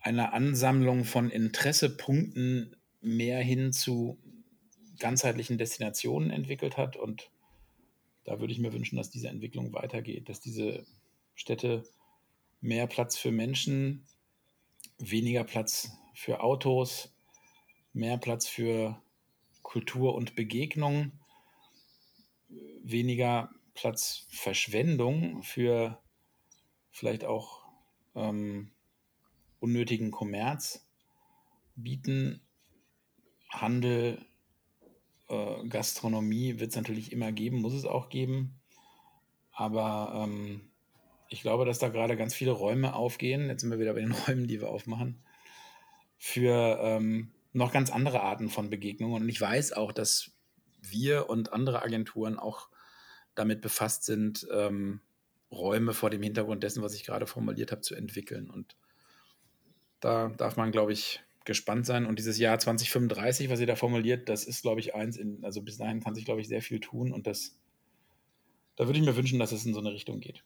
einer 0.00 0.34
Ansammlung 0.34 1.04
von 1.04 1.30
Interessepunkten 1.30 2.76
mehr 3.00 3.40
hin 3.40 3.72
zu 3.72 4.18
ganzheitlichen 4.98 5.56
Destinationen 5.56 6.30
entwickelt 6.30 6.76
hat. 6.76 6.96
Und 6.96 7.30
da 8.24 8.38
würde 8.38 8.52
ich 8.52 8.58
mir 8.58 8.72
wünschen, 8.72 8.96
dass 8.96 9.10
diese 9.10 9.28
Entwicklung 9.28 9.72
weitergeht, 9.72 10.28
dass 10.28 10.40
diese 10.40 10.84
Städte 11.34 11.84
mehr 12.60 12.86
Platz 12.86 13.16
für 13.16 13.30
Menschen, 13.30 14.06
weniger 14.98 15.44
Platz 15.44 15.90
für 16.14 16.40
Autos, 16.40 17.12
mehr 17.92 18.18
Platz 18.18 18.46
für 18.46 19.00
Kultur 19.62 20.14
und 20.14 20.34
Begegnung, 20.34 21.12
weniger 22.82 23.50
Platz 23.74 24.26
Verschwendung 24.30 25.42
für 25.42 26.00
vielleicht 26.90 27.24
auch 27.24 27.64
ähm, 28.14 28.70
unnötigen 29.58 30.10
Kommerz 30.10 30.86
bieten. 31.74 32.40
Handel, 33.48 34.24
äh, 35.28 35.66
Gastronomie 35.68 36.58
wird 36.60 36.70
es 36.70 36.76
natürlich 36.76 37.12
immer 37.12 37.32
geben, 37.32 37.60
muss 37.60 37.72
es 37.72 37.84
auch 37.84 38.08
geben. 38.08 38.60
Aber 39.52 40.24
ähm, 40.24 40.70
ich 41.34 41.42
glaube, 41.42 41.64
dass 41.64 41.80
da 41.80 41.88
gerade 41.88 42.16
ganz 42.16 42.32
viele 42.32 42.52
Räume 42.52 42.94
aufgehen. 42.94 43.48
Jetzt 43.48 43.62
sind 43.62 43.70
wir 43.70 43.80
wieder 43.80 43.92
bei 43.92 44.00
den 44.00 44.12
Räumen, 44.26 44.46
die 44.46 44.60
wir 44.60 44.68
aufmachen. 44.68 45.20
Für 46.16 46.78
ähm, 46.80 47.32
noch 47.52 47.72
ganz 47.72 47.90
andere 47.90 48.20
Arten 48.20 48.50
von 48.50 48.70
Begegnungen. 48.70 49.24
Und 49.24 49.28
ich 49.28 49.40
weiß 49.40 49.72
auch, 49.72 49.90
dass 49.90 50.30
wir 50.80 51.28
und 51.28 51.52
andere 51.52 51.82
Agenturen 51.82 52.38
auch 52.38 52.68
damit 53.34 53.62
befasst 53.62 54.04
sind, 54.04 54.46
ähm, 54.52 55.00
Räume 55.50 55.92
vor 55.92 56.08
dem 56.08 56.22
Hintergrund 56.22 56.62
dessen, 56.62 56.84
was 56.84 56.94
ich 56.94 57.04
gerade 57.04 57.26
formuliert 57.26 57.72
habe, 57.72 57.80
zu 57.80 57.96
entwickeln. 57.96 58.48
Und 58.48 58.76
da 59.98 60.28
darf 60.28 60.56
man, 60.56 60.70
glaube 60.70 60.92
ich, 60.92 61.20
gespannt 61.44 61.84
sein. 61.84 62.06
Und 62.06 62.20
dieses 62.20 62.38
Jahr 62.38 62.60
2035, 62.60 63.50
was 63.50 63.58
ihr 63.58 63.66
da 63.66 63.74
formuliert, 63.74 64.28
das 64.28 64.44
ist, 64.44 64.62
glaube 64.62 64.78
ich, 64.78 64.94
eins, 64.94 65.16
in, 65.16 65.44
also 65.44 65.62
bis 65.62 65.78
dahin 65.78 66.00
kann 66.00 66.14
sich, 66.14 66.24
glaube 66.24 66.40
ich, 66.40 66.46
sehr 66.46 66.62
viel 66.62 66.78
tun. 66.78 67.12
Und 67.12 67.26
das, 67.26 67.58
da 68.76 68.86
würde 68.86 69.00
ich 69.00 69.04
mir 69.04 69.16
wünschen, 69.16 69.40
dass 69.40 69.50
es 69.50 69.66
in 69.66 69.74
so 69.74 69.80
eine 69.80 69.92
Richtung 69.92 70.20
geht. 70.20 70.44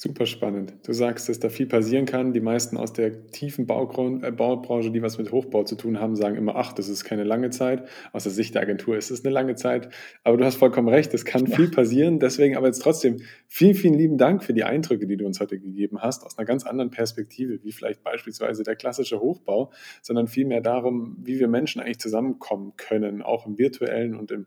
Super 0.00 0.26
spannend. 0.26 0.74
Du 0.86 0.92
sagst, 0.92 1.28
dass 1.28 1.40
da 1.40 1.48
viel 1.48 1.66
passieren 1.66 2.06
kann. 2.06 2.32
Die 2.32 2.40
meisten 2.40 2.76
aus 2.76 2.92
der 2.92 3.26
tiefen 3.32 3.66
Baugrund, 3.66 4.22
äh, 4.22 4.30
Baubranche, 4.30 4.92
die 4.92 5.02
was 5.02 5.18
mit 5.18 5.32
Hochbau 5.32 5.64
zu 5.64 5.74
tun 5.74 5.98
haben, 5.98 6.14
sagen 6.14 6.36
immer, 6.36 6.54
ach, 6.54 6.72
das 6.72 6.88
ist 6.88 7.02
keine 7.02 7.24
lange 7.24 7.50
Zeit. 7.50 7.82
Aus 8.12 8.22
der 8.22 8.30
Sicht 8.30 8.54
der 8.54 8.62
Agentur 8.62 8.96
ist 8.96 9.10
es 9.10 9.24
eine 9.24 9.34
lange 9.34 9.56
Zeit. 9.56 9.88
Aber 10.22 10.36
du 10.36 10.44
hast 10.44 10.54
vollkommen 10.54 10.86
recht, 10.86 11.12
es 11.14 11.24
kann 11.24 11.46
ja. 11.46 11.56
viel 11.56 11.68
passieren. 11.72 12.20
Deswegen 12.20 12.56
aber 12.56 12.68
jetzt 12.68 12.80
trotzdem 12.80 13.16
vielen, 13.48 13.74
vielen 13.74 13.94
lieben 13.94 14.18
Dank 14.18 14.44
für 14.44 14.54
die 14.54 14.62
Eindrücke, 14.62 15.08
die 15.08 15.16
du 15.16 15.26
uns 15.26 15.40
heute 15.40 15.58
gegeben 15.58 16.00
hast, 16.00 16.24
aus 16.24 16.38
einer 16.38 16.46
ganz 16.46 16.64
anderen 16.64 16.92
Perspektive, 16.92 17.64
wie 17.64 17.72
vielleicht 17.72 18.04
beispielsweise 18.04 18.62
der 18.62 18.76
klassische 18.76 19.18
Hochbau, 19.18 19.72
sondern 20.00 20.28
vielmehr 20.28 20.60
darum, 20.60 21.16
wie 21.24 21.40
wir 21.40 21.48
Menschen 21.48 21.80
eigentlich 21.82 21.98
zusammenkommen 21.98 22.74
können, 22.76 23.20
auch 23.20 23.48
im 23.48 23.58
virtuellen 23.58 24.14
und 24.14 24.30
im 24.30 24.46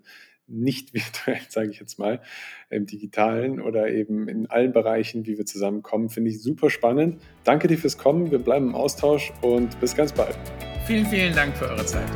nicht 0.51 0.93
virtuell, 0.93 1.41
sage 1.49 1.69
ich 1.69 1.79
jetzt 1.79 1.99
mal, 1.99 2.21
im 2.69 2.85
digitalen 2.85 3.61
oder 3.61 3.89
eben 3.89 4.27
in 4.27 4.49
allen 4.49 4.71
Bereichen, 4.71 5.25
wie 5.25 5.37
wir 5.37 5.45
zusammenkommen, 5.45 6.09
finde 6.09 6.29
ich 6.29 6.41
super 6.41 6.69
spannend. 6.69 7.21
Danke 7.43 7.67
dir 7.67 7.77
fürs 7.77 7.97
Kommen, 7.97 8.31
wir 8.31 8.39
bleiben 8.39 8.69
im 8.69 8.75
Austausch 8.75 9.31
und 9.41 9.79
bis 9.79 9.95
ganz 9.95 10.11
bald. 10.13 10.37
Vielen, 10.85 11.05
vielen 11.05 11.35
Dank 11.35 11.55
für 11.55 11.65
eure 11.65 11.85
Zeit. 11.85 12.09